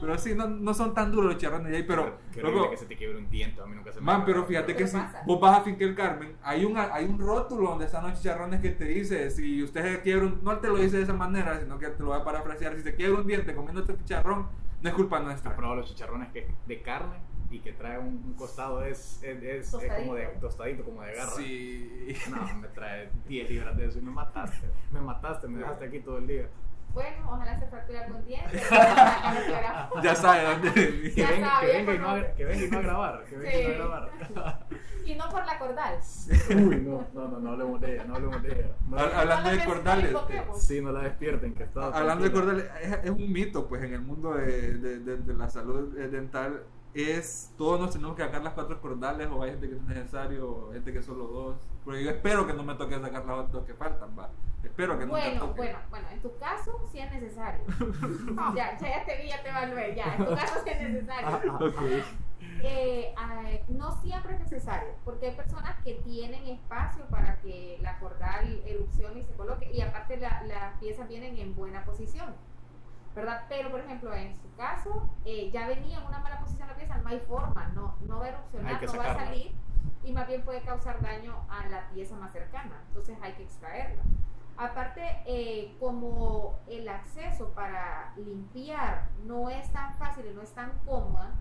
[0.00, 2.18] Pero sí, no, no son tan duros los de ahí, pero.
[2.36, 3.60] Horrible que se te quiebre un diente.
[3.60, 4.96] A mí nunca se me Man, pero fíjate que ¿Qué si
[5.26, 8.70] vos vas a Finkel Carmen, hay un, hay un rótulo donde están los chicharrones que
[8.70, 11.78] te dice, si usted se quiebra un, no te lo dice de esa manera, sino
[11.78, 14.46] que te lo voy a parafrasear, si se quiebra un diente comiendo este chicharrón,
[14.80, 15.54] no es culpa ¿Has nuestra.
[15.54, 17.16] probado los chicharrones que de carne
[17.50, 18.82] y que trae un, un costado?
[18.84, 20.40] Es, es, es, es como de Tostadito.
[20.46, 21.30] tostadito, como de garra.
[21.32, 22.14] Sí.
[22.30, 24.66] No, me trae 10 libras de eso y me mataste.
[24.92, 26.48] Me mataste, me dejaste aquí todo el día.
[26.92, 28.60] Bueno, ojalá se fracture algún diente.
[30.02, 32.82] Ya sabe dónde Que venga, que sabía, venga, y no, que venga y no a
[32.82, 33.24] grabar.
[33.24, 34.66] Que venga y no a grabar.
[35.04, 35.98] Y no por la cordal.
[36.50, 38.68] Uy, no, no, no, no hablemos de ella, no hablemos de ella.
[38.88, 40.10] No, Hablando No de cordales.
[40.10, 40.62] invoquemos.
[40.62, 41.86] sí, no la despierten, que está.
[41.86, 45.34] Hablando de cordales, es, es un mito, pues, en el mundo de, de- de- de
[45.34, 46.62] la salud eh, dental.
[46.92, 50.50] Es todos nos tenemos que sacar las cuatro cordales, o hay gente que es necesario,
[50.50, 51.56] o gente que solo dos.
[51.84, 54.28] Porque yo espero que no me toque sacar las dos que faltan, va.
[54.64, 55.56] Espero que no me Bueno, toque.
[55.58, 57.62] bueno, bueno, en tu caso sí es necesario.
[58.56, 61.54] ya, ya, ya te vi, ya te evalué, ya, en tu caso sí es necesario.
[61.54, 61.82] Ok.
[62.62, 67.98] Eh, ay, no siempre es necesario, porque hay personas que tienen espacio para que la
[67.98, 72.34] cordal erupcione y se coloque, y aparte la- las piezas vienen en buena posición,
[73.14, 73.44] ¿verdad?
[73.48, 76.98] Pero, por ejemplo, en su caso, eh, ya venía en una mala posición la pieza,
[76.98, 79.52] no hay forma, no, no va a erupcionar, no va a salir,
[80.04, 84.02] y más bien puede causar daño a la pieza más cercana, entonces hay que extraerla.
[84.56, 90.72] Aparte, eh, como el acceso para limpiar no es tan fácil y no es tan
[90.84, 91.32] cómoda,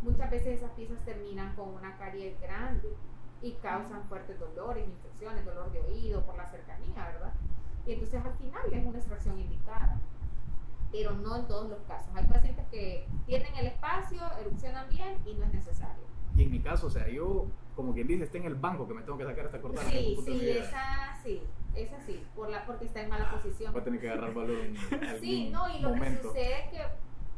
[0.00, 2.96] muchas veces esas piezas terminan con una caries grande
[3.42, 7.32] y causan fuertes dolores, infecciones, dolor de oído por la cercanía, ¿verdad?
[7.84, 10.00] Y entonces al final es una extracción indicada,
[10.92, 12.08] pero no en todos los casos.
[12.14, 16.04] Hay pacientes que tienen el espacio, erupcionan bien y no es necesario.
[16.36, 18.94] Y en mi caso, o sea, yo, como quien dice, está en el banco que
[18.94, 19.90] me tengo que sacar esta cordada.
[19.90, 21.42] Sí, sí, esa sí,
[21.74, 23.72] esa sí, por la, porque está en mala posición.
[23.72, 26.70] Voy a tener que agarrar valor en algún Sí, no, y lo que sucede es
[26.70, 26.78] que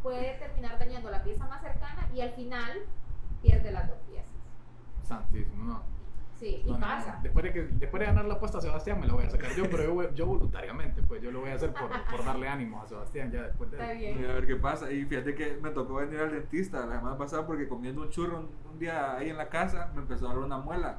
[0.03, 2.83] puede terminar dañando la pieza más cercana y al final
[3.41, 4.35] pierde las dos piezas.
[5.03, 5.83] Santísimo, no.
[6.45, 6.87] Sí, y No, no, no.
[6.87, 7.21] pasa.
[7.23, 9.55] Después, de que, después de ganar la apuesta a Sebastián, me la voy a sacar
[9.55, 12.87] yo, pero yo, voluntariamente, pues yo lo voy a hacer por, por darle ánimo a
[12.87, 14.25] Sebastián ya después de Está Y bien.
[14.31, 14.93] a ver qué pasa.
[14.93, 18.41] Y fíjate que me tocó venir al dentista la semana pasada porque comiendo un churro
[18.41, 20.99] un, un día ahí en la casa me empezó a dar una muela.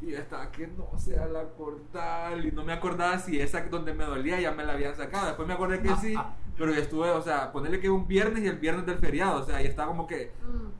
[0.00, 2.46] Y yo estaba que no sea la cordal.
[2.46, 5.26] Y no me acordaba si esa donde me dolía ya me la habían sacado.
[5.26, 6.14] Después me acordé que sí.
[6.58, 9.40] Pero yo estuve, o sea, ponerle que un viernes y el viernes del feriado.
[9.40, 10.32] O sea, y estaba como que.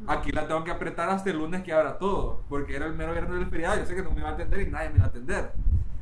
[0.07, 3.13] Aquí la tengo que apretar hasta el lunes que abra todo, porque era el mero
[3.13, 3.79] viernes del feriado.
[3.79, 5.53] Yo sé que no me iba a atender y nadie me iba a atender.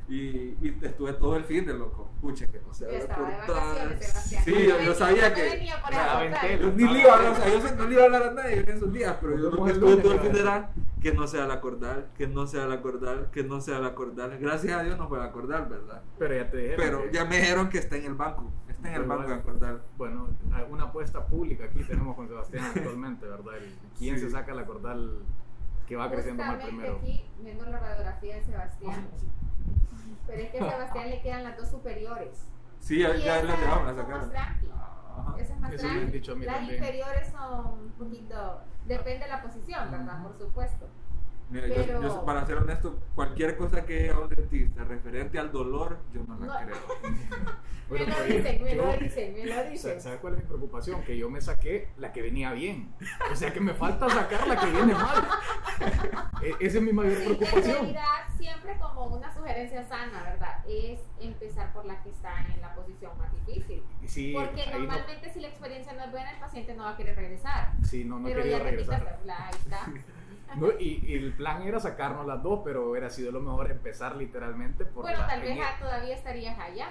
[0.07, 0.19] Y,
[0.61, 2.11] y estuve todo el fin de loco.
[2.21, 3.57] Pucha, que no se Yo va a estaba de cortar.
[3.57, 4.45] vacaciones, Sebastián.
[4.45, 5.43] Sí, No yo, yo venía- sabía no que.
[5.43, 6.59] venía Ya, eso, aventé.
[6.61, 8.23] Yo ni le iba a hablar, o sea, yo sé- no le iba a hablar
[8.23, 10.31] a nadie en esos días, pero yo lo que estuve todo el ¿verdad?
[10.31, 10.69] funeral,
[11.01, 14.39] que no sea la cordal, que no sea la cordal, que no sea la cordal.
[14.39, 16.03] Gracias a Dios no fue la cordal, ¿verdad?
[16.19, 16.77] Pero ya te dijeron.
[16.85, 19.37] Pero que- ya me dijeron que está en el banco, está en el banco bueno.
[19.37, 19.83] la cordal.
[19.97, 20.29] Bueno,
[20.71, 23.57] una apuesta pública aquí tenemos con Sebastián actualmente, ¿verdad?
[23.57, 24.23] El- ¿Quién Sí.
[24.27, 25.23] se saca la cordal
[25.87, 26.97] que va creciendo más primero?
[26.99, 29.07] aquí viendo la radiografía de Sebastián.
[30.27, 32.47] Pero es que a Sebastián le quedan las dos superiores.
[32.81, 34.31] Sí, ya, Y ya sacaron.
[34.31, 34.67] tranqui.
[35.17, 35.35] Ajá.
[35.39, 36.75] Esa es más Eso dicho a mí Las también.
[36.77, 38.61] inferiores son un poquito.
[38.87, 40.23] Depende de la posición, ¿verdad?
[40.23, 40.87] Por supuesto.
[41.51, 45.53] Mira, yo- Pero- yo, para ser honesto, cualquier cosa que haga un dentista referente al
[45.53, 46.67] dolor, yo no la No.
[46.67, 46.77] creo.
[47.85, 50.01] Me Bueno, lo oye, dicen, me yo- lo dicen, me lo dicen.
[50.01, 51.03] ¿Sabes cuál es mi preocupación?
[51.05, 52.95] Que yo me saqué la que venía bien.
[53.31, 55.29] O sea que me falta sacar la que viene mal.
[56.43, 57.75] E- Esa es mi mayor Sí, en preocupación.
[57.77, 58.03] realidad,
[58.39, 60.65] siempre como una sugerencia sana, ¿verdad?
[60.67, 63.83] Es empezar por la que está en la posición más difícil.
[64.07, 66.91] Sí, Porque ahí no- normalmente si la experiencia no es buena, el paciente no va
[66.93, 67.73] a querer regresar.
[67.83, 69.21] sí, no, no pero quería ya regresar.
[69.27, 69.93] la- ahí está.
[70.57, 74.17] No, y, y el plan era sacarnos las dos, pero hubiera sido lo mejor empezar
[74.17, 76.89] literalmente por Bueno, la tal vez genial- todavía estarías allá.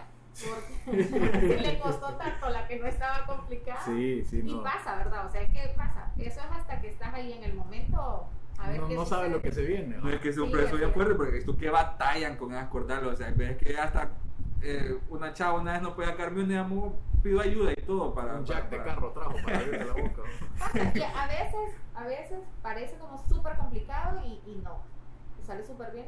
[0.88, 3.82] Porque le costó tanto la que no estaba complicada.
[3.86, 4.64] Sí, sí, Y no.
[4.64, 5.26] pasa, ¿verdad?
[5.28, 6.12] O sea, ¿qué pasa?
[6.18, 8.28] Eso es hasta que estás ahí en el momento.
[8.58, 9.36] A ver no, qué no sabes sucede.
[9.38, 9.98] lo que se viene.
[9.98, 10.10] No ¿no?
[10.10, 10.94] es que sea un Sí, así bien es.
[10.96, 13.06] fuerte, porque esto que batallan con esas cordales.
[13.14, 14.10] O sea, ves que hasta
[14.64, 18.36] eh, una chava una vez no podía sacarme un amo, pido ayuda y todo para.
[18.36, 20.22] Un jack de para- carro trajo para abrirte la boca.
[20.96, 24.78] Y a veces, a veces parece como súper complicado y, y no.
[25.42, 26.08] Y sale súper bien.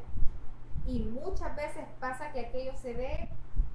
[0.86, 3.28] Y muchas veces pasa que aquello se ve,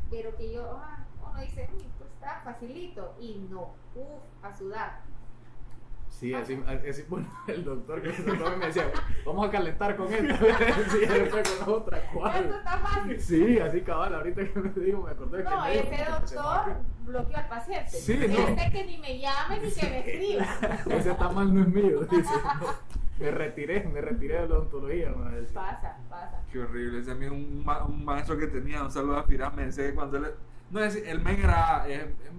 [0.09, 3.15] pero que yo, ah, uno dice, "Mm, esto está facilito.
[3.19, 5.01] Y no, uff, a sudar.
[6.11, 8.91] Sí, así, así- bueno, el doctor que me trató me decía,
[9.25, 10.37] vamos a calentar con esta.
[10.91, 12.45] sí, después con la otra, Esto ¿cuál?
[12.45, 13.19] está fácil.
[13.19, 16.67] Sí, así cabal, ahorita que me digo, me acordé que No, el médico ese doctor
[16.67, 17.89] "No, bloqueó al paciente.
[17.89, 18.37] Sí, no.
[18.47, 20.45] Este que ni me llame ni que me escriba.
[20.83, 22.33] que Ese tamal no es mío, dice.
[23.19, 25.11] Me retiré, me retiré de la odontología.
[25.11, 25.53] decía.
[25.53, 26.41] Pasa, pasa.
[26.51, 26.99] Qué horrible.
[26.99, 29.87] Ese a mí un, ma- un maestro que tenía, un saludo a Firam, me decía
[29.87, 30.25] que cuando él.
[30.71, 32.31] No es el men era eh, eh,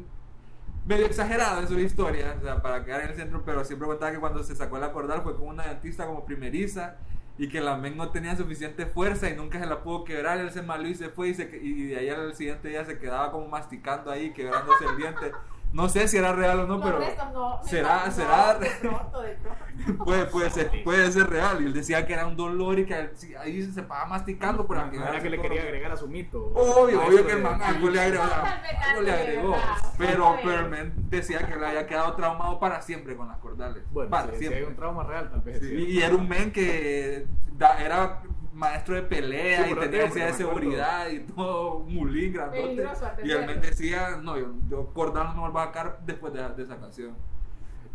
[0.85, 4.13] medio exagerado en su historia, o sea, para quedar en el centro, pero siempre contaba
[4.13, 6.97] que cuando se sacó la cordal fue con una dentista como primeriza
[7.39, 10.39] y que la men no tenía suficiente fuerza y nunca se la pudo quebrar.
[10.39, 12.99] Él se maló y se fue y, se, y de ahí al siguiente día se
[12.99, 15.33] quedaba como masticando ahí, quebrándose el diente.
[15.73, 17.01] No sé si era real o no, pero.
[17.01, 17.61] esto no.
[17.65, 20.05] será- no, será- De pronto, de pronto.
[20.05, 21.63] Puede, puede, ser, puede ser real.
[21.63, 22.95] Y él decía que era un dolor y que
[23.41, 24.99] ahí se estaba masticando por aquí.
[24.99, 26.45] no era que le quería agregar a su mito.
[26.55, 28.25] Obvio, obvio que el man algo le agregó.
[28.29, 29.57] Tal vez Algo le agregó.
[29.99, 33.83] Pero, pero el man decía que le había quedado traumado para siempre con las cordales.
[33.91, 34.59] Bueno, para si, si siempre.
[34.61, 35.59] hay un trauma real, tal vez.
[35.61, 40.33] Sí, y era un men que da- era maestro de pelea Sí, y necesidad de
[40.33, 42.73] me seguridad y todo, mulín grandote.
[42.73, 43.61] Y men atenderlo.
[43.61, 47.17] decía, no, yo, yo cordal no me vuelvo a sacar después de, de esa canción.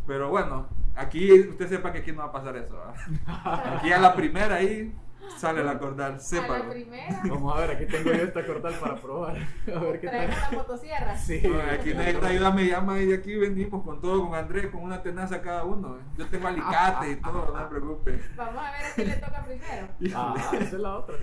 [0.06, 2.82] Pero bueno, aquí usted sepa que aquí no va a pasar eso.
[3.26, 4.96] Aquí a la primera ahí
[5.38, 6.70] sale la cordal, A la sépalo.
[6.70, 7.22] primera.
[7.30, 9.36] Vamos a ver, aquí tengo yo esta cordal para probar.
[9.76, 10.52] A ver qué Traemos tal.
[10.52, 11.18] la motosierra.
[11.18, 11.42] Sí.
[11.72, 15.42] Aquí necesita ayuda, me llama y aquí venimos con todo, con Andrés, con una tenaza
[15.42, 15.98] cada uno.
[16.18, 18.22] Yo tengo alicate y todo, no se preocupe.
[18.36, 19.88] Vamos a ver a quién le toca primero.
[20.16, 21.16] Ah, esa es la otra.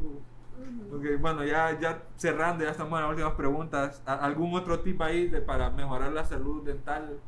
[0.00, 0.96] Ujú.
[0.96, 4.02] Ok, bueno, ya, ya cerrando, ya estamos en las últimas preguntas.
[4.06, 7.18] ¿A- ¿Algún otro tip ahí de, para mejorar la salud dental?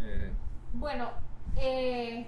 [0.00, 0.32] Eh,
[0.72, 1.10] Bueno,
[1.56, 2.26] eh,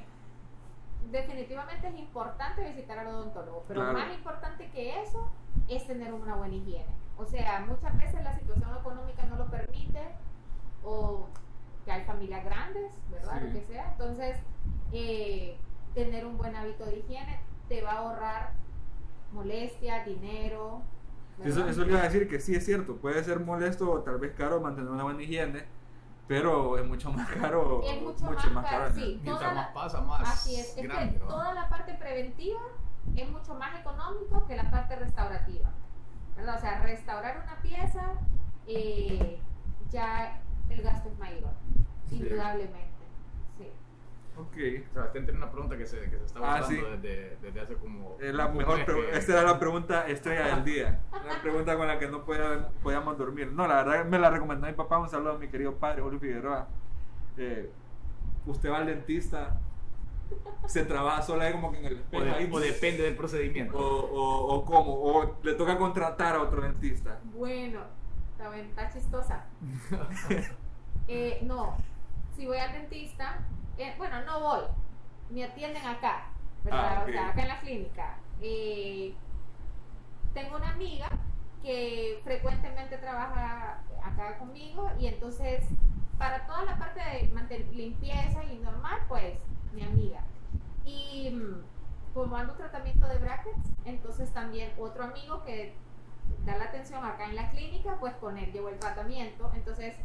[1.11, 3.99] definitivamente es importante visitar al odontólogo, pero Claro.
[3.99, 5.31] más importante que eso
[5.69, 6.87] es tener una buena higiene.
[7.17, 10.01] O sea, muchas veces la situación económica no lo permite
[10.85, 11.29] o
[11.85, 13.41] que hay familias grandes, ¿verdad?
[13.41, 13.47] Sí.
[13.47, 13.91] Lo que sea.
[13.93, 14.37] Entonces,
[14.93, 15.57] eh,
[15.95, 18.53] tener un buen hábito de higiene te va a ahorrar
[19.33, 20.83] molestia, dinero.
[21.43, 24.19] Eso, eso le iba a decir que sí es cierto, puede ser molesto o tal
[24.19, 25.65] vez caro mantener una buena higiene,
[26.29, 27.83] pero es mucho más caro.
[27.85, 29.21] Es mucho más caro, sí.
[29.23, 31.15] Mientras más la- pasa, más Así es, es grande.
[31.15, 32.61] que toda la parte preventiva
[33.15, 35.71] es mucho más económico que la parte restaurativa.
[36.37, 36.57] ¿verdad?
[36.57, 38.13] O sea, restaurar una pieza,
[38.67, 39.41] eh,
[39.91, 41.53] ya el gasto es mayor,
[42.11, 42.17] Sí.
[42.17, 42.86] indudablemente.
[44.39, 44.55] Ok.
[44.93, 46.77] Sebastián tiene una pregunta que se, que se está Ah, sí.
[46.77, 48.17] desde, desde hace como.
[48.21, 51.01] Es la mejor que- Esta era la pregunta estrella del día.
[51.27, 53.51] La pregunta con la que no podía- podíamos dormir.
[53.53, 54.99] No, la verdad me la recomendó mi papá.
[54.99, 56.69] Un saludo a mi querido padre, Julio Figueroa.
[57.37, 57.71] Eh,
[58.47, 59.59] usted va al dentista,
[60.67, 62.49] se trabaja sola ahí como que en el O, espejo de- ahí.
[62.53, 63.77] o depende del procedimiento.
[63.79, 67.19] O, o, o cómo, o le toca contratar a otro dentista.
[67.35, 67.81] Bueno,
[68.55, 69.45] está chistosa.
[71.09, 71.77] Eh, no,
[72.37, 73.39] si voy al dentista,
[73.79, 74.63] eh, bueno, no voy,
[75.31, 76.27] me atienden acá,
[76.65, 76.99] ¿verdad?
[76.99, 77.09] Ah, ok.
[77.09, 78.19] O sea, acá en la clínica.
[78.41, 79.15] Eh,
[80.35, 81.09] tengo una amiga
[81.63, 85.65] que frecuentemente trabaja acá conmigo y entonces
[86.19, 89.39] para toda la parte de mantener limpieza y normal, pues
[89.73, 90.21] mi amiga.
[90.85, 91.63] Y mm,
[92.15, 95.75] como ando tratamiento de brackets, entonces también otro amigo que
[96.45, 99.51] da la atención acá en la clínica, pues con él llevo el tratamiento.
[99.55, 99.97] Entonces,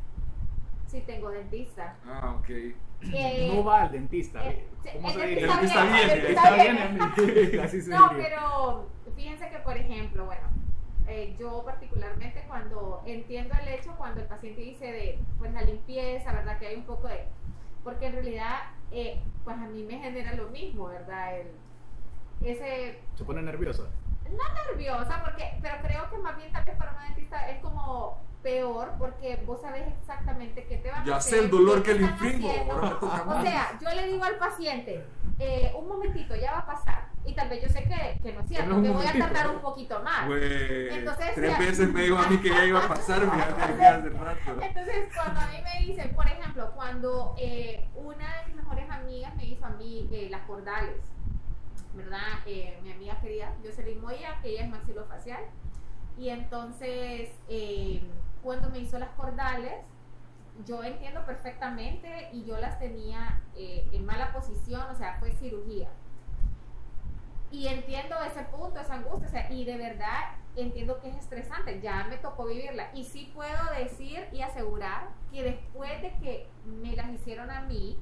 [0.91, 1.95] sí tengo dentista.
[2.05, 2.49] Ah, ok.
[2.49, 4.45] Eh, No va al dentista.
[4.47, 6.77] eh, ¿Cómo el se dentista bien, el dentista Está bien.
[7.51, 8.23] bien, así se No, diría.
[8.29, 10.41] pero fíjense que, por ejemplo, bueno,
[11.07, 16.31] eh, yo particularmente cuando entiendo el hecho, cuando el paciente dice de, pues la limpieza,
[16.33, 16.59] ¿verdad?
[16.59, 17.25] Que hay un poco de,
[17.83, 18.59] porque en realidad,
[18.91, 21.39] eh, pues a mí me genera lo mismo, ¿verdad?
[21.39, 21.47] El,
[22.45, 23.83] ese Se pone nerviosa.
[24.69, 28.93] nerviosa, porque, pero creo que más bien tal vez para un dentista es como peor,
[28.97, 32.01] porque vos sabes exactamente qué te va a Ya hacer, sé el dolor que le
[32.03, 32.49] infringo.
[33.27, 35.05] O sea, yo le digo al paciente,
[35.39, 37.11] eh, un momentito, ya va a pasar.
[37.23, 39.49] Y tal vez yo sé que, que no es cierto, no que voy a tardar
[39.51, 40.27] un poquito más.
[40.31, 44.61] Entonces, tres ya- veces me dijo a mí que ya iba a pasar, hace rato.
[44.61, 49.35] Entonces, cuando a mí me dicen, por ejemplo, cuando eh, una de mis mejores amigas
[49.35, 50.95] me hizo a mí eh, las cordales,
[51.93, 52.21] ¿verdad?
[52.83, 55.43] Mi amiga querida Jocelyn Moya, que ella es maxilofacial,
[56.17, 58.01] y entonces eh,
[58.43, 59.73] cuando me hizo las cordales,
[60.65, 65.89] yo entiendo perfectamente y yo las tenía eh, en mala posición, o sea, fue cirugía.
[67.51, 71.81] Y entiendo ese punto, esa angustia, o sea, y de verdad entiendo que es estresante,
[71.81, 72.89] ya me tocó vivirla.
[72.93, 77.97] Y sí puedo decir y asegurar que después de que me las hicieron a mí,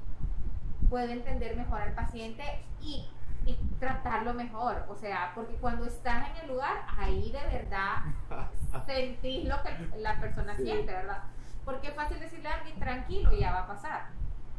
[0.88, 2.42] puedo entender mejor al paciente
[2.80, 3.08] y,
[3.46, 4.84] y tratarlo mejor.
[4.88, 8.02] O sea, porque cuando estás en el lugar, ahí de verdad
[8.86, 10.64] sentís lo que la persona Sí.
[10.64, 11.22] siente, ¿verdad?
[11.64, 14.06] Porque es fácil decirle a alguien tranquilo, ya va a pasar.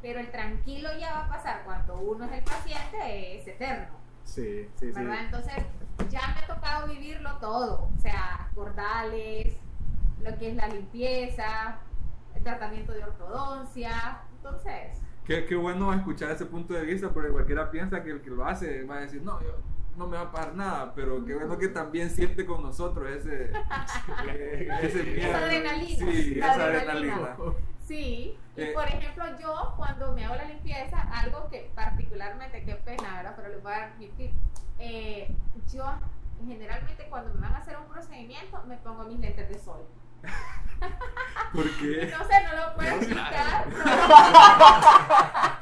[0.02, 3.94] Pero el tranquilo ya va a pasar cuando uno es el paciente, es eterno.
[4.24, 4.92] Sí, sí, sí.
[4.92, 5.26] ¿verdad?
[5.26, 5.54] Entonces,
[6.10, 9.58] ya me ha tocado vivirlo todo, o sea, cordales,
[10.24, 11.78] lo que es la limpieza,
[12.36, 17.70] el tratamiento de ortodoncia, entonces, Qué, qué bueno escuchar ese punto de vista, porque cualquiera
[17.70, 19.56] piensa que el que lo hace va a decir, no, yo
[19.98, 23.52] no me va a pagar nada, pero qué bueno que también siente con nosotros ese,
[24.82, 25.28] ese miedo.
[25.30, 27.14] Esa adrenalina, Sí, la esa adrenalina.
[27.16, 27.54] adrenalina.
[27.86, 28.72] sí, y Eh.
[28.74, 33.34] por ejemplo yo cuando me hago la limpieza, algo que particularmente, qué pena, ¿verdad?
[33.36, 34.32] Pero les voy a admitir,
[34.80, 35.34] eh,
[35.72, 35.86] yo
[36.46, 39.82] generalmente cuando me van a hacer un procedimiento me pongo mis lentes de sol.
[41.54, 42.14] ¿Por qué?
[42.18, 43.66] no sé, no lo puedo explicar.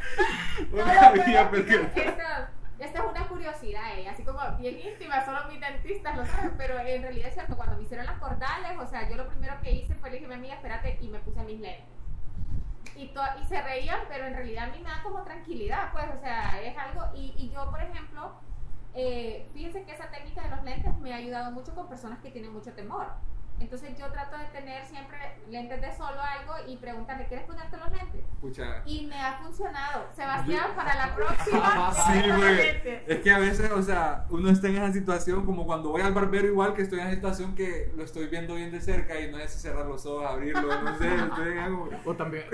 [0.72, 1.51] No, explicar.
[1.93, 2.49] que- Esta,
[2.80, 7.01] es una curiosidad, eh, así como bien íntima, solo mis dentistas lo saben, pero en
[7.01, 9.95] realidad es cierto, cuando me hicieron las cordales, o sea, yo lo primero que hice
[9.95, 11.86] fue le dije a mi amiga, espérate, y me puse mis lentes.
[12.95, 13.03] Y,
[13.41, 16.62] y se reían, pero en realidad a mí me da como tranquilidad, pues, o sea,
[16.62, 18.34] es algo, y, y yo, por ejemplo,
[18.93, 22.32] eh, fíjense que esa técnica de los lentes me ha ayudado mucho con personas que
[22.32, 23.07] tienen mucho temor.
[23.60, 25.18] Entonces yo trato de tener siempre
[25.49, 28.22] lentes de sol o algo y preguntarle, ¿quieres ponerte los lentes?
[28.39, 28.82] Pucha.
[28.86, 30.05] Y me ha funcionado.
[30.16, 31.93] Sebastián, para la próxima.
[32.10, 33.03] Sí, güey.
[33.07, 36.14] Es que a veces, o sea, uno está en esa situación como cuando voy al
[36.14, 39.30] barbero igual que estoy en esa situación que lo estoy viendo bien de cerca y
[39.32, 41.07] no es cerrar los ojos, abrirlo, no sé,
[41.60, 42.45] algo- O también.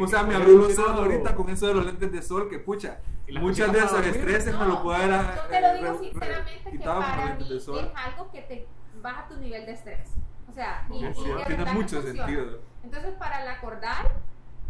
[0.00, 2.58] O sea, me abrió los ojos ahorita con eso de los lentes de sol, que
[2.58, 4.16] pucha, muchas de dormir.
[4.16, 7.68] estreses me lo puedo haber Yo te lo eh, digo sinceramente que para mí es
[7.68, 8.66] algo que te
[9.02, 10.10] baja tu nivel de estrés.
[10.54, 12.26] O sea, y, Sí, tiene mucho funciona.
[12.26, 12.60] sentido.
[12.84, 14.06] Entonces, para la cordal,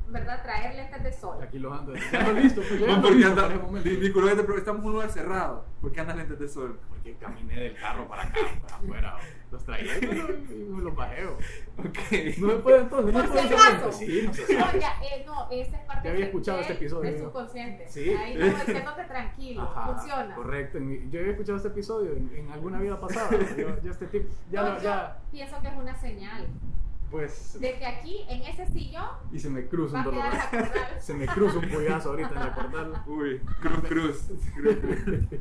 [0.08, 0.42] ¿verdad?
[0.42, 1.36] Traer lentes de sol.
[1.42, 1.92] Aquí los ando.
[1.94, 3.48] Ya listo, pues ya No, ando porque listo anda,
[4.56, 5.66] estamos en un lugar cerrado.
[5.82, 6.80] ¿Por qué andas lentes de sol?
[6.88, 9.16] Porque caminé del carro para acá, para afuera.
[9.54, 11.38] Los traía y los bajeo.
[11.78, 12.38] Ok.
[12.38, 13.92] No me puede entonces, no Por si acaso.
[13.92, 16.62] Sí, no se No, ya, eh, no, esa es parte Ya había de- escuchado de-
[16.62, 17.88] este episodio, subconsciente.
[17.88, 18.10] Sí.
[18.10, 20.34] Ahí como diciéndote tranquilo, Ajá, funciona.
[20.34, 20.80] Correcto.
[20.80, 23.30] mi- yo había escuchado este episodio en, en alguna vida pasada.
[23.56, 26.46] Yo, yo este tip, ya, No, lo- yo ya, pienso que es una señal
[27.10, 30.24] pues, de que aquí, en ese sillón, y se me cruza un dolor.
[30.98, 33.02] Se me cruza un pollazo ahorita en la cordal.
[33.06, 34.24] Uy, cruz, cruz.
[34.54, 35.40] cruz, cruz.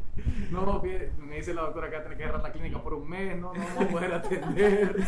[0.52, 3.10] No, me dice la doctora que va a tener que cerrar la clínica por un
[3.10, 4.96] mes, no, no vamos a poder atender.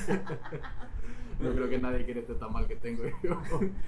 [1.40, 3.38] No creo que nadie quiere este tamal que tengo yo.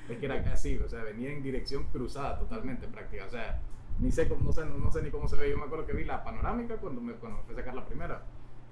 [0.09, 3.26] Es que era así, o sea, venía en dirección cruzada totalmente práctica.
[3.26, 3.61] O sea,
[3.99, 5.49] ni sé cómo, no sé, no sé ni cómo se ve.
[5.49, 7.86] Yo me acuerdo que vi la panorámica cuando me, cuando me fui a sacar la
[7.86, 8.24] primera.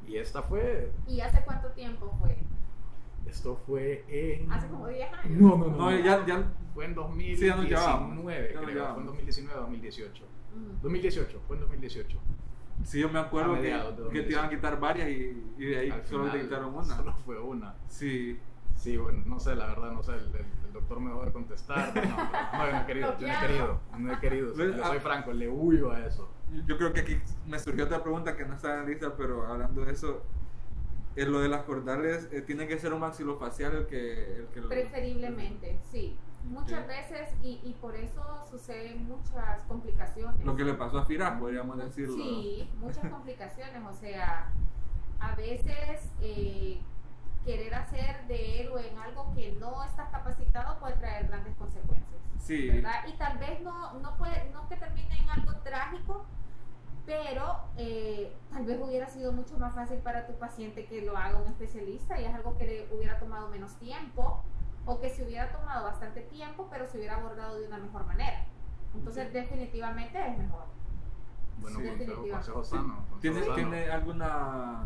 [0.06, 2.38] Y esta fue, ¿Y hace cuánto tiempo fue?
[3.28, 4.52] Esto fue en...
[4.52, 5.42] Hace como 10 años.
[5.42, 5.78] No, no, no.
[5.78, 6.52] No, ya, ya.
[6.74, 8.10] Fue en Sí, ya nos 2019, llevábamos.
[8.10, 8.54] Ya nos creo.
[8.54, 9.06] Fue en llevábamos.
[9.06, 10.24] 2019 2018.
[10.56, 10.82] Mm.
[10.82, 12.20] 2018, fue en 2018.
[12.84, 14.50] Sí, yo me acuerdo que, que te iban a 2018.
[14.50, 16.84] quitar varias y, y de ahí Al solo te quitaron una.
[16.84, 17.76] Solo fue una.
[17.88, 18.40] Sí,
[18.76, 21.20] Sí, bueno, no sé, la verdad, no sé, el, el- el doctor me va a
[21.20, 21.96] poder contestar.
[21.96, 24.54] No, no, no, yo no he querido, yo no he querido, no he querido.
[24.54, 24.88] Pues, Yo ah.
[24.90, 26.30] soy franco, le huyo a eso.
[26.68, 27.18] Yo creo que aquí
[27.48, 30.24] me surgió otra pregunta que no estaba en lista, pero hablando de eso,
[31.16, 34.61] en lo de las cordales, eh, tiene que ser un maxilofacial el que, el que
[34.61, 36.18] lo- Preferiblemente, sí.
[36.43, 36.88] Muchas Sí.
[36.88, 40.45] veces, y, y por eso suceden muchas complicaciones.
[40.45, 42.16] Lo que le pasó a Firas, podríamos decirlo.
[42.16, 43.82] Sí, muchas complicaciones.
[43.89, 44.51] O sea,
[45.20, 46.80] a veces eh,
[47.45, 52.22] querer hacer de él o en algo que no estás capacitado puede traer grandes consecuencias.
[52.39, 52.70] Sí.
[52.70, 53.07] ¿verdad?
[53.07, 56.26] Y tal vez no, no, puede, no que termine en algo trágico,
[57.06, 61.38] pero eh, tal vez hubiera sido mucho más fácil para tu paciente que lo haga
[61.39, 64.43] un especialista y es algo que le hubiera tomado menos tiempo
[64.86, 68.45] o que se hubiera tomado bastante tiempo, pero se hubiera abordado de una mejor manera.
[68.93, 70.66] Entonces, definitivamente es mejor.
[71.60, 71.86] Bueno, Sí.
[71.86, 72.32] consejo, Definitivamente.
[72.51, 72.95] consejo sano.
[73.10, 73.56] consejo ¿Tiene, sano.
[73.56, 74.84] ¿Tiene alguna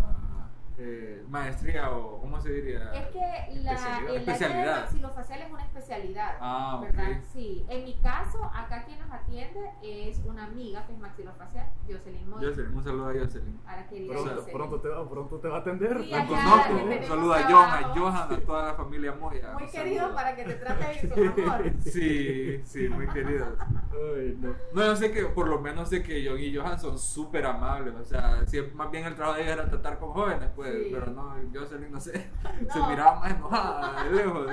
[0.82, 2.92] eh, maestría o cómo se diría?
[2.94, 4.82] Es que la, el área de Especialidad.
[4.82, 6.38] maxilofacial es una especialidad.
[6.40, 6.84] Ah, ok.
[6.96, 7.22] ¿verdad?
[7.34, 12.30] Sí, en mi caso, acá quien nos atiende es una amiga que es maxilofacial, Jocelyn
[12.30, 12.46] Moy.
[12.46, 13.60] Jocelyn, un saludo a Jocelyn.
[13.68, 14.58] A la querida Pronto, Jocelyn.
[14.58, 16.02] pronto, te va, pronto te va a atender.
[16.02, 16.74] Sí, La conozco.
[16.74, 17.88] Un saludo a Johan, a.
[17.96, 19.54] Johan, a toda la familia Moya.
[19.54, 20.16] Muy querido saludo.
[20.16, 21.72] para que te trate bien con amor.
[21.82, 23.50] Sí, sí, muy queridos.
[23.92, 24.56] Ay, no.
[24.74, 27.94] No, yo sé que por lo menos sé que John y Johan son súper amables.
[27.96, 30.69] O sea, si más bien el trabajo de ellos era tratar con jóvenes, pues.
[30.72, 30.90] Sí.
[30.92, 32.12] Pero no, Jocelyn, no sé.
[32.74, 34.48] Se miraba más enojada de lejos.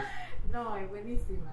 [0.53, 1.53] No, es buenísima.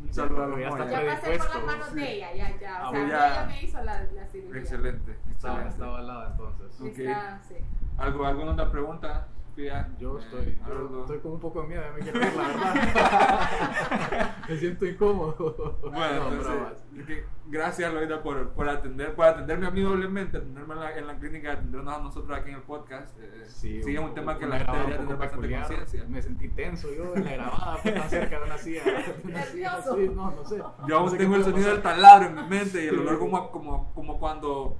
[0.00, 0.70] Un saludo a los Ya.
[0.70, 1.94] Ya pasé por las manos sí.
[1.94, 2.82] de ella, ya, ya.
[2.82, 3.30] O Ah, sea, ya.
[3.32, 4.60] ella me hizo la, la cirugía.
[4.60, 5.68] Excelente, Estaba, excelente.
[5.70, 6.80] estaba al lado entonces.
[6.80, 6.98] Ok.
[6.98, 7.54] Está, sí.
[7.98, 9.28] ¿Algo, ¿Alguna otra pregunta?
[9.54, 12.42] Yo Eh, estoy, yo estoy con un poco de miedo, ya me quiero ir, la
[12.48, 14.36] verdad.
[14.48, 15.78] me siento incómodo.
[15.82, 16.72] Bueno, No, entonces, bromas.
[16.98, 20.96] es que gracias Loida por, por atender, por atenderme a mí doblemente, atenderme en la,
[20.98, 23.14] en la clínica, atendernos a nosotros aquí en el podcast.
[23.20, 26.04] Eh, sí, es un tema que la gente debería tener bastante conciencia.
[26.08, 28.84] Me sentí tenso yo en la grabada, pues, tan cerca de una silla.
[28.84, 29.92] de una silla Nervioso.
[29.94, 30.56] así, no, no sé.
[30.56, 33.00] Yo No aún sé tengo el sonido del taladro en mi mente y el Sí.
[33.00, 34.76] olor como, como, como cuando,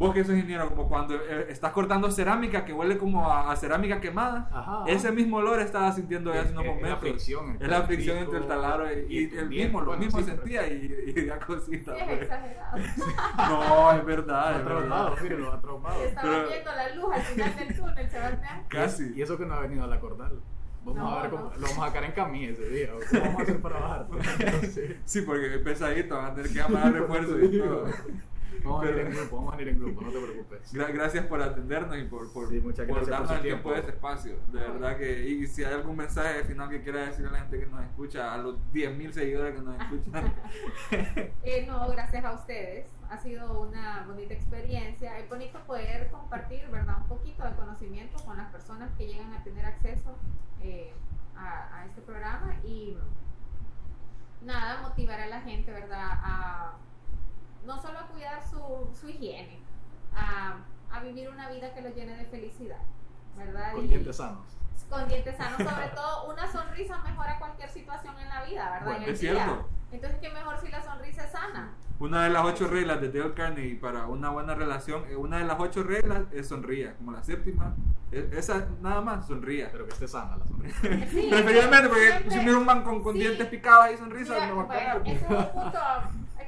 [0.00, 3.56] vos que sos ingeniero, como cuando eh, estás cortando cerámica que huele como a, a
[3.56, 4.48] cerámica quemada.
[4.52, 4.82] Ajá.
[4.88, 7.00] Ese mismo olor estaba sintiendo ya hace unos Es- es la momentos.
[7.00, 10.18] fricción Es la fricción entre el taladro y, y y el mismo, lo bueno, mismo
[10.18, 11.94] sí, sentía y, y da cosita.
[11.94, 12.22] Sí, es pues.
[12.22, 12.78] exagerado.
[13.36, 14.50] No, es verdad.
[14.50, 14.64] Lo ha es verdad.
[14.64, 16.02] traumado, mire, lo ha traumado.
[16.02, 18.64] Estaba Pero- viendo la luz al final del túnel, Sebastián.
[18.68, 19.12] Casi.
[19.14, 20.40] Y eso que no ha venido a la cordal.
[20.82, 21.50] Vamos No, a ver cómo no.
[21.56, 22.88] lo vamos a sacar en camilla ese día.
[23.10, 24.06] ¿Cómo vamos a hacer para bajar?
[24.10, 24.96] No sé.
[25.04, 27.84] Sí, porque es pesadito, van a tener que llamar al refuerzo y todo.
[28.64, 30.74] Vamos a ir Pero- en grupo, vamos a ir en grupo, no te preocupes.
[30.74, 33.90] Gra- gracias por atendernos y por, por, Sí, muchas por darnos el tiempo de este
[33.92, 34.36] espacio.
[34.48, 37.60] De verdad que, y si hay algún mensaje final que quiera decir a la gente
[37.60, 40.34] que nos escucha, a los 10.000 seguidores que nos escuchan,
[41.42, 42.86] Eh, no, gracias a ustedes.
[43.08, 45.18] Ha sido una bonita experiencia.
[45.18, 46.98] Es bonito poder compartir, ¿verdad?
[47.00, 50.16] Un poquito de conocimiento con las personas que llegan a tener acceso
[50.62, 50.92] eh,
[51.36, 52.96] a, a este programa y
[54.42, 56.10] nada, motivar a la gente, ¿verdad?
[56.22, 56.72] A
[57.66, 59.58] no solo a cuidar su, su higiene,
[60.14, 60.56] a,
[60.90, 62.80] a vivir una vida que los llene de felicidad,
[63.36, 63.72] ¿verdad?
[63.74, 64.46] Con Y- dientes sanos.
[64.88, 68.84] con dientes sanos, sobre todo una sonrisa mejora cualquier situación en la vida, ¿verdad?
[68.86, 69.32] Bueno, en el es día.
[69.34, 69.68] cierto.
[69.92, 71.72] Entonces, qué mejor si la sonrisa es sana.
[71.98, 75.44] una de las ocho reglas de Dale Carnegie para una buena relación, eh, una de
[75.44, 77.74] las ocho reglas es sonría, como la séptima,
[78.12, 79.68] es- esa nada más, sonría.
[79.72, 80.78] Pero que esté sana la sonrisa.
[81.10, 83.18] Sí, Preferiblemente, porque siempre- si mira un man con, con Sí.
[83.20, 85.78] dientes picados y sonrisa, Mira, no va a bueno, ese es un punto,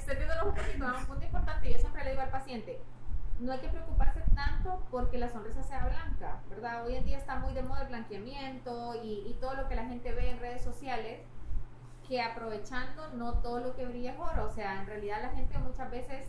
[0.03, 1.73] extendiéndolo un poquito, un punto importante.
[1.73, 2.83] Yo siempre le digo al paciente,
[3.39, 6.85] no hay que preocuparse tanto porque la sonrisa sea blanca, ¿verdad?
[6.85, 9.85] Hoy en día está muy de moda el blanqueamiento y, y todo lo que la
[9.85, 11.21] gente ve en redes sociales,
[12.07, 14.47] que aprovechando no todo lo que brilla es oro.
[14.47, 16.29] O sea, en realidad la gente muchas veces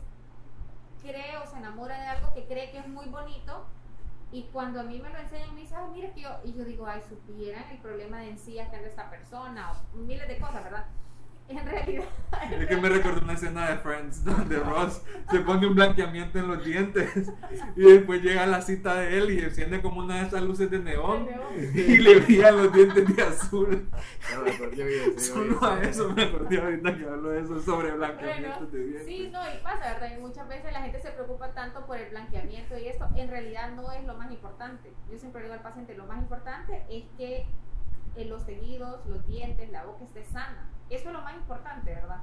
[1.02, 3.66] cree o se enamora de algo que cree que es muy bonito
[4.32, 6.64] y cuando a mí me lo enseñan me dicen, ay, mira que yo, y yo
[6.64, 10.64] digo, ay, supieran el problema de encías que anda esta persona, o miles de cosas,
[10.64, 10.86] ¿verdad?
[11.58, 12.06] En realidad,
[12.60, 16.48] Es que me recordó una escena de Friends donde Ross se pone un blanqueamiento en
[16.48, 17.32] los dientes
[17.76, 20.80] y después llega la cita de él y enciende como una de esas luces de
[20.80, 23.90] neón y le brillan los dientes de azul.
[24.44, 27.98] Me acordé, vi Solo a eso me acordé ahorita que hablo de eso sobre bueno,
[27.98, 29.06] blanqueamientos de dientes.
[29.06, 30.18] sí, no, y pasa, ¿verdad?
[30.18, 33.72] Y muchas veces la gente se preocupa tanto por el blanqueamiento y esto, en realidad
[33.76, 34.92] no es lo más importante.
[35.12, 37.46] Yo siempre digo al paciente, lo más importante es que
[38.16, 40.70] eh, los tejidos, los dientes, la boca esté sana.
[40.94, 42.22] Eso es lo más importante, ¿verdad?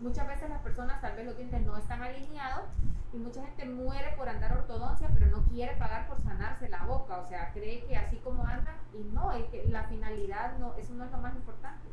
[0.00, 2.64] Muchas veces las personas tal vez los dientes no están alineados
[3.12, 7.18] y mucha gente muere por andar ortodoncia, pero no quiere pagar por sanarse la boca,
[7.18, 10.94] o sea, cree que así como anda y no, es que la finalidad no, eso
[10.94, 11.88] no es lo más importante.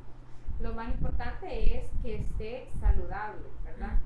[0.60, 3.98] Lo más importante es que esté saludable, ¿verdad?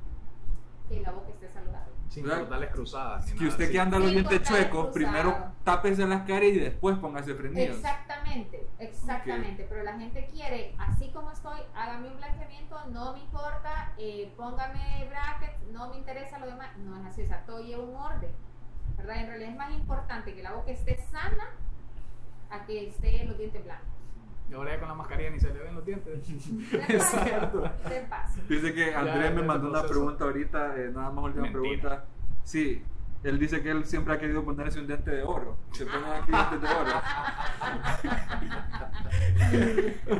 [0.91, 1.91] Que la boca esté saludable.
[2.09, 2.39] Sin ¿Verdad?
[2.39, 3.25] cortarles cruzadas.
[3.25, 3.71] Que nada usted así.
[3.71, 7.77] que anda los dientes chuecos, primero tápese las caras y después póngase frenillos.
[7.77, 8.11] Exactamente.
[8.31, 9.67] Exactamente, exactamente.
[9.69, 15.07] Pero la gente quiere, así como estoy, hágame un blanqueamiento, no me importa, eh, póngame
[15.09, 16.75] brackets, no me interesa lo demás.
[16.77, 18.31] No es así, o sea, todo lleva un orden.
[18.97, 19.17] ¿Verdad?
[19.17, 21.49] En realidad es más importante que la boca esté sana
[22.49, 23.87] a que esté los dientes blancos.
[24.51, 26.27] Y ahora ya con la mascarilla ni se le ven los dientes.
[26.71, 28.41] De paso.
[28.49, 31.61] Dice que Andrés me es mandó una pregunta ahorita, eh, nada más última Mentira.
[31.61, 32.05] pregunta.
[32.43, 32.83] Sí,
[33.23, 35.55] él dice que él siempre ha querido ponerse un diente de oro.
[35.71, 36.91] Se pone aquí dientes de oro.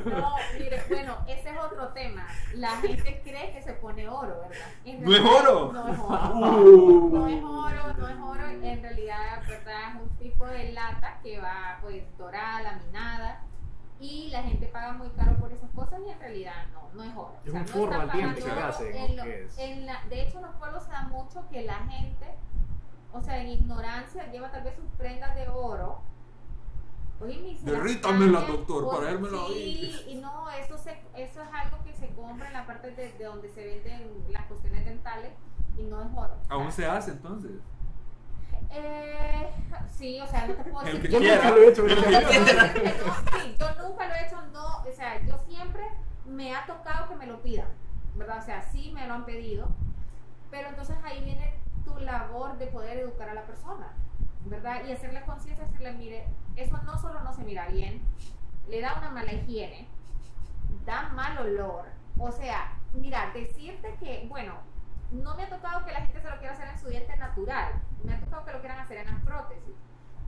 [0.06, 2.26] No, mire, bueno, ese es otro tema.
[2.56, 4.68] La gente cree que se pone oro, ¿verdad?
[4.86, 5.72] En ¿No es oro?
[5.74, 6.36] No es oro.
[6.36, 7.10] Uh.
[7.14, 8.48] No es oro, no es oro.
[8.50, 9.96] En realidad, ¿verdad?
[9.96, 13.44] Es un tipo de lata que va, pues, dorada, laminada.
[14.02, 17.16] Y la gente paga muy caro por esas cosas y en realidad no, no es
[17.16, 17.36] oro.
[17.46, 19.58] Es un no forro están al diente pagando que En ¿o lo- es?
[19.60, 22.26] en la- de hecho, en los pueblos se da mucho que la gente,
[23.14, 26.02] o sea, en ignorancia, lleva tal vez sus prendas de oro.
[27.20, 30.06] Se Derrítamela, cambian, doctor, o- para érmela Sí, ahí.
[30.10, 33.24] y no, eso, se, eso es algo que se compra en la parte de, de
[33.26, 35.32] donde se venden las cuestiones dentales
[35.78, 36.34] y no es oro.
[36.42, 37.52] O sea, Aún se hace entonces.
[38.74, 39.50] Eh,
[39.92, 41.36] sí, o sea, no te puedo decir que Yo quiera.
[41.36, 41.88] nunca lo he hecho.
[41.88, 45.84] yo sí, yo nunca lo he hecho, no, o sea, yo siempre
[46.26, 47.68] me ha tocado que me lo pidan,
[48.16, 48.40] ¿verdad?
[48.40, 49.68] O sea, sí me lo han pedido,
[50.50, 51.54] pero entonces ahí viene
[51.86, 53.88] tu labor de poder educar a la persona,
[54.46, 54.84] ¿verdad?
[54.88, 58.02] Y hacerle conciencia, decirle, mire, eso no solo no se mira bien,
[58.70, 59.88] le da una mala higiene,
[60.86, 61.86] da mal olor,
[62.18, 64.54] o sea, mira, decirte que, bueno,
[65.12, 67.74] no me ha tocado que la gente se lo quiera hacer en su diente natural,
[68.04, 69.76] me ha tocado que lo quieran hacer en las prótesis,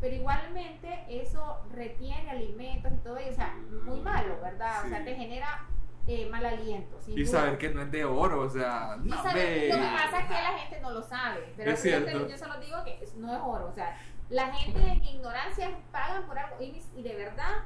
[0.01, 3.55] pero igualmente eso retiene alimentos y todo, y, o sea,
[3.85, 4.85] muy malo, ¿verdad?
[4.85, 5.05] O sea, Sí.
[5.05, 5.65] te genera
[6.05, 6.99] eh, mal aliento.
[7.07, 10.19] Y saber que no es de oro, o sea, Y no, saber- lo que pasa
[10.19, 12.99] es que la gente no lo sabe, pero Es yo, yo se lo digo que
[13.15, 13.97] no es oro, o sea,
[14.29, 17.63] la gente en ignorancia pagan por algo y, y de verdad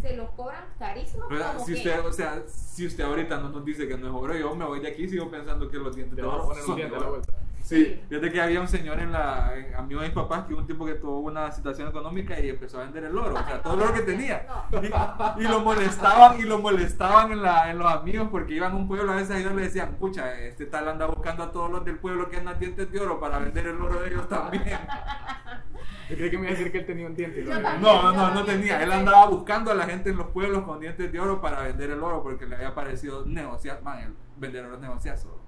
[0.00, 1.28] se lo cobran carísimo.
[1.64, 4.34] Si que- usted, o sea, si usted ahorita no nos dice que no es oro,
[4.36, 7.08] yo me voy de aquí y sigo pensando que los dientes Te a poner la
[7.08, 7.32] vuelta.
[7.66, 10.60] Sí, fíjate que había un señor en la, en- amigo de mis papás, que hubo
[10.60, 13.60] un tipo que tuvo una situación económica y empezó a vender el oro, o sea,
[13.60, 14.46] todo el oro que tenía.
[14.70, 14.80] No.
[14.84, 18.76] Y, y lo molestaban y lo molestaban en, la, en los amigos porque iban a
[18.76, 21.84] un pueblo a veces y le decían, pucha, este tal anda buscando a todos los
[21.84, 24.62] del pueblo que andan dientes de oro para vender el oro de ellos también.
[26.08, 27.40] Yo creí que me iba a decir que él tenía un diente.
[27.40, 27.92] y lo Yo había- también.
[27.94, 28.80] No, no, no, no tenía.
[28.80, 31.90] Él andaba buscando a la gente en los pueblos con dientes de oro para vender
[31.90, 35.40] el oro porque le había parecido negociar, man, el vender oro es negociazo.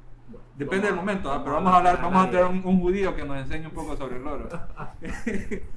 [0.56, 1.40] Depende del momento, ¿ah?
[1.44, 3.96] pero vamos a hablar, vamos a tener un, un judío que nos enseñe un poco
[3.96, 4.48] sobre el oro.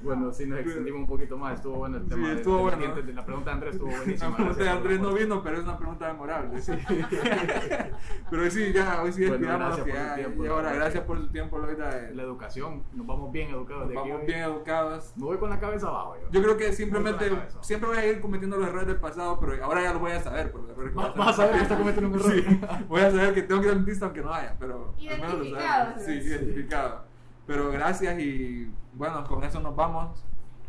[0.02, 2.30] Bueno, sí nos extendimos un poquito más, estuvo bueno el Sí, tema.
[2.30, 2.78] de- estuvo de bueno.
[2.80, 4.30] dientes, de la pregunta de Andrés estuvo buenísima.
[4.32, 6.60] La pregunta de Andrés no vino, pero es una pregunta memorable.
[6.62, 6.72] Sí.
[8.30, 11.28] pero sí, ya, hoy sí Bueno, que por ya, tiempo, y ahora, gracias por su
[11.28, 11.98] tiempo, Loida.
[11.98, 14.10] eh, La educación, nos vamos bien educados de aquí.
[14.10, 15.14] Vamos bien educados.
[15.16, 16.16] Me voy con la cabeza abajo.
[16.24, 17.32] Yo, Yo creo que simplemente,
[17.62, 20.20] siempre voy a ir cometiendo los errores del pasado, pero ahora ya los voy a
[20.22, 20.52] saber.
[20.52, 22.32] Por los errores que Va- voy Vas a ver que está cometiendo un error.
[22.32, 25.20] Sí, voy a saber que tengo que ir al dentista aunque no haya, pero al
[25.22, 26.00] menos lo.
[26.00, 26.22] ¿sí?
[26.22, 27.04] Sí, identificado.
[27.48, 30.24] Pero gracias y bueno, con eso nos vamos.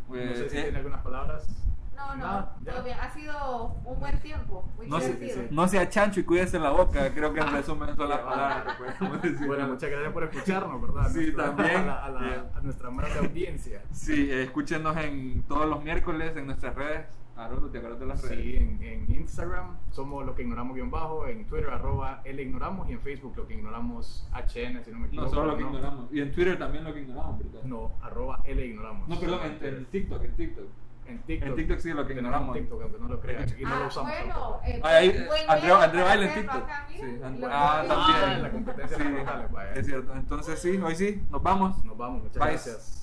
[0.09, 1.47] No Eh, sé si eh, tiene algunas palabras.
[1.95, 2.73] No, no, Nada, ya.
[2.73, 2.97] todo bien.
[3.01, 7.12] Ha sido un buen tiempo, muy no, se, no sea chancho y cuídese la boca,
[7.14, 9.47] creo que en resumen son las palabras que.
[9.47, 11.11] Bueno, muchas gracias por escucharnos, ¿verdad?
[11.12, 11.77] Sí, Nuestra- también.
[11.83, 13.83] A, la- a la- a nuestra amable audiencia.
[13.93, 17.07] Sí, escúchenos en todos los miércoles en nuestras redes.
[17.45, 18.38] Haroldo, ¿te acuerdas de las redes?
[18.45, 22.88] Sí, en, en Instagram somos lo que ignoramos guion bajo, en Twitter arroba el ignoramos
[22.88, 25.30] y en Facebook lo que ignoramos HN, si no me No, equivoco.
[25.30, 26.12] solo lo que ignoramos.
[26.12, 27.62] Y en Twitter también lo que ignoramos, ¿verdad?
[27.64, 29.09] No, arroba el ignoramos.
[29.09, 30.64] No, perdón, en, en TikTok, en TikTok.
[31.05, 31.49] En TikTok.
[31.49, 32.57] En TikTok sí lo que ignoramos.
[32.57, 34.12] TikTok, aunque no lo crean, y no lo ah, usamos.
[34.12, 35.09] bueno, eh, Ah, ahí,
[35.49, 36.64] André para baila en TikTok.
[36.88, 37.51] Sí, ah, también.
[37.53, 39.05] Ah, la competencia Sí,
[39.53, 39.72] vaya.
[39.74, 40.14] es cierto.
[40.14, 41.84] Entonces sí, hoy sí, nos vamos.
[41.84, 42.51] Nos vamos, muchas Bye.
[42.53, 43.02] gracias.